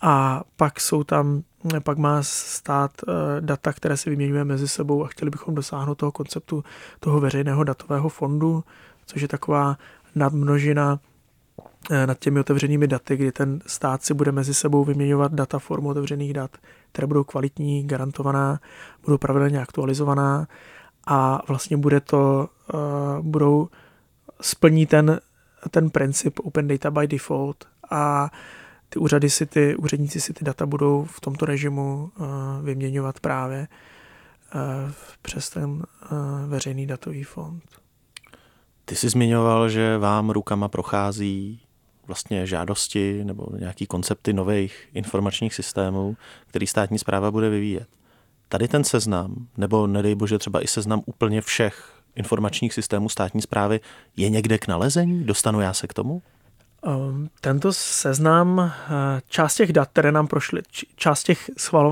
A 0.00 0.42
pak 0.56 0.80
jsou 0.80 1.04
tam, 1.04 1.42
pak 1.82 1.98
má 1.98 2.22
stát 2.22 2.90
eh, 3.08 3.12
data, 3.40 3.72
které 3.72 3.96
se 3.96 4.10
vyměňuje 4.10 4.44
mezi 4.44 4.68
sebou 4.68 5.04
a 5.04 5.08
chtěli 5.08 5.30
bychom 5.30 5.54
dosáhnout 5.54 5.94
toho 5.94 6.12
konceptu 6.12 6.64
toho 7.00 7.20
veřejného 7.20 7.64
datového 7.64 8.08
fondu, 8.08 8.64
což 9.06 9.22
je 9.22 9.28
taková 9.28 9.76
nadmnožina 10.14 10.98
eh, 11.90 12.06
nad 12.06 12.18
těmi 12.18 12.40
otevřenými 12.40 12.86
daty, 12.86 13.16
kdy 13.16 13.32
ten 13.32 13.60
stát 13.66 14.02
si 14.02 14.14
bude 14.14 14.32
mezi 14.32 14.54
sebou 14.54 14.84
vyměňovat 14.84 15.32
data 15.32 15.58
formu 15.58 15.88
otevřených 15.88 16.32
dat, 16.32 16.50
které 16.92 17.06
budou 17.06 17.24
kvalitní, 17.24 17.86
garantovaná, 17.86 18.60
budou 19.04 19.18
pravidelně 19.18 19.62
aktualizovaná 19.62 20.46
a 21.10 21.42
vlastně 21.48 21.76
bude 21.76 22.00
to, 22.00 22.48
uh, 22.74 22.80
budou 23.26 23.68
splní 24.40 24.86
ten, 24.86 25.20
ten 25.70 25.90
princip 25.90 26.38
Open 26.38 26.68
Data 26.68 26.90
by 26.90 27.06
Default 27.06 27.64
a 27.90 28.30
ty 28.88 28.98
úřady 28.98 29.30
si 29.30 29.46
ty, 29.46 29.76
úředníci 29.76 30.20
si 30.20 30.32
ty 30.32 30.44
data 30.44 30.66
budou 30.66 31.04
v 31.04 31.20
tomto 31.20 31.46
režimu 31.46 32.10
uh, 32.18 32.26
vyměňovat 32.62 33.20
právě 33.20 33.68
uh, 34.54 34.60
přes 35.22 35.50
ten 35.50 35.70
uh, 35.70 35.82
veřejný 36.46 36.86
datový 36.86 37.24
fond. 37.24 37.62
Ty 38.84 38.96
jsi 38.96 39.08
zmiňoval, 39.08 39.68
že 39.68 39.98
vám 39.98 40.30
rukama 40.30 40.68
prochází 40.68 41.60
vlastně 42.06 42.46
žádosti 42.46 43.24
nebo 43.24 43.46
nějaký 43.58 43.86
koncepty 43.86 44.32
nových 44.32 44.88
informačních 44.94 45.54
systémů, 45.54 46.16
který 46.46 46.66
státní 46.66 46.98
zpráva 46.98 47.30
bude 47.30 47.50
vyvíjet 47.50 47.88
tady 48.50 48.68
ten 48.68 48.84
seznam, 48.84 49.46
nebo 49.56 49.86
nedej 49.86 50.14
bože 50.14 50.38
třeba 50.38 50.64
i 50.64 50.66
seznam 50.66 51.02
úplně 51.06 51.40
všech 51.40 51.92
informačních 52.14 52.74
systémů 52.74 53.08
státní 53.08 53.42
zprávy 53.42 53.80
je 54.16 54.30
někde 54.30 54.58
k 54.58 54.68
nalezení? 54.68 55.24
Dostanu 55.24 55.60
já 55.60 55.72
se 55.72 55.86
k 55.86 55.94
tomu? 55.94 56.22
Um, 56.86 57.30
tento 57.40 57.72
seznam, 57.72 58.60
eh, 58.60 58.72
část 59.28 59.54
těch 59.54 59.72
dat, 59.72 59.88
které 59.88 60.12
nám 60.12 60.26
prošly, 60.26 60.62
část 60.96 61.22
těch 61.22 61.50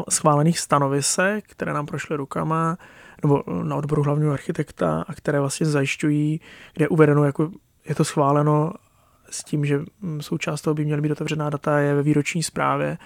schválených 0.09 0.59
stanovisek, 0.59 1.45
které 1.49 1.73
nám 1.73 1.87
prošly 1.87 2.17
rukama, 2.17 2.79
nebo 3.23 3.43
na 3.63 3.77
odboru 3.77 4.03
hlavního 4.03 4.33
architekta 4.33 5.05
a 5.09 5.15
které 5.15 5.41
vlastně 5.41 5.67
zajišťují, 5.67 6.41
kde 6.75 6.85
je 6.85 6.89
uvedeno, 6.89 7.25
jako 7.25 7.51
je 7.89 7.95
to 7.95 8.05
schváleno 8.05 8.73
s 9.31 9.45
tím, 9.45 9.65
že 9.65 9.81
mm, 10.01 10.23
součást 10.23 10.63
toho 10.63 10.75
by 10.75 10.85
měly 10.85 11.03
být 11.03 11.13
otevřená 11.13 11.51
data, 11.51 11.79
je 11.79 11.95
ve 11.95 12.03
výroční 12.03 12.43
zprávě 12.43 12.99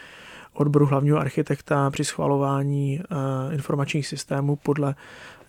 odboru 0.52 0.86
hlavního 0.86 1.18
architekta 1.18 1.90
při 1.90 2.04
schvalování 2.04 3.00
uh, 3.00 3.54
informačních 3.54 4.06
systémů 4.06 4.56
podle 4.56 4.94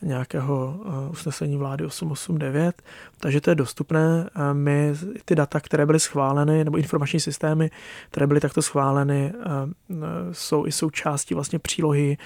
nějakého 0.02 0.80
uh, 0.86 1.12
usnesení 1.12 1.58
vlády 1.58 1.86
889, 1.86 2.82
takže 3.20 3.42
to 3.42 3.50
je 3.50 3.56
dostupné. 3.56 4.30
Uh, 4.36 4.54
my 4.54 4.94
ty 5.26 5.36
data, 5.36 5.60
které 5.60 5.86
byly 5.86 6.00
schváleny, 6.00 6.64
nebo 6.64 6.78
informační 6.78 7.20
systémy, 7.20 7.72
které 8.10 8.28
byly 8.28 8.40
takto 8.40 8.62
schváleny, 8.62 9.34
jsou 10.32 10.66
i 10.66 10.72
součástí 10.72 11.34
vlastně 11.34 11.60
přílohy 11.60 12.18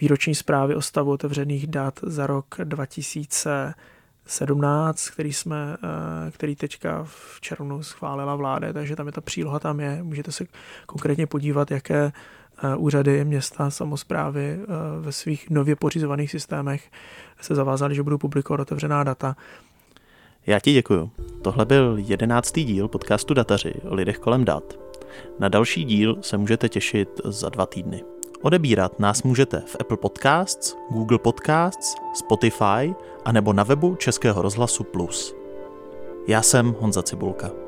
výroční 0.00 0.34
zprávy 0.34 0.74
o 0.74 0.82
stavu 0.82 1.10
otevřených 1.10 1.66
dat 1.66 2.00
za 2.02 2.26
rok 2.26 2.54
2000 2.64 3.74
17, 4.28 5.10
který, 5.10 5.32
jsme, 5.32 5.76
eh, 5.82 6.30
který 6.30 6.56
teďka 6.56 7.04
v 7.04 7.40
červnu 7.40 7.82
schválila 7.82 8.36
vláda, 8.36 8.72
takže 8.72 8.96
tam 8.96 9.06
je 9.06 9.12
ta 9.12 9.20
příloha, 9.20 9.58
tam 9.58 9.80
je. 9.80 10.02
Můžete 10.02 10.32
se 10.32 10.44
konkrétně 10.86 11.26
podívat, 11.26 11.70
jaké 11.70 12.12
eh, 12.62 12.76
úřady, 12.76 13.24
města, 13.24 13.70
samozprávy 13.70 14.58
eh, 14.60 14.66
ve 15.00 15.12
svých 15.12 15.50
nově 15.50 15.76
pořizovaných 15.76 16.30
systémech 16.30 16.90
se 17.40 17.54
zavázaly, 17.54 17.94
že 17.94 18.02
budou 18.02 18.18
publikovat 18.18 18.60
otevřená 18.60 19.04
data. 19.04 19.36
Já 20.46 20.60
ti 20.60 20.72
děkuju. 20.72 21.10
Tohle 21.42 21.64
byl 21.64 21.96
jedenáctý 21.98 22.64
díl 22.64 22.88
podcastu 22.88 23.34
Dataři 23.34 23.74
o 23.88 23.94
lidech 23.94 24.18
kolem 24.18 24.44
dat. 24.44 24.78
Na 25.38 25.48
další 25.48 25.84
díl 25.84 26.16
se 26.20 26.38
můžete 26.38 26.68
těšit 26.68 27.20
za 27.24 27.48
dva 27.48 27.66
týdny. 27.66 28.17
Odebírat 28.42 28.98
nás 28.98 29.22
můžete 29.22 29.60
v 29.60 29.76
Apple 29.80 29.96
Podcasts, 29.96 30.76
Google 30.90 31.18
Podcasts, 31.18 31.94
Spotify 32.14 32.94
a 33.24 33.32
nebo 33.32 33.52
na 33.52 33.62
webu 33.62 33.94
Českého 33.94 34.42
rozhlasu 34.42 34.84
Plus. 34.84 35.34
Já 36.28 36.42
jsem 36.42 36.76
Honza 36.80 37.02
Cibulka. 37.02 37.67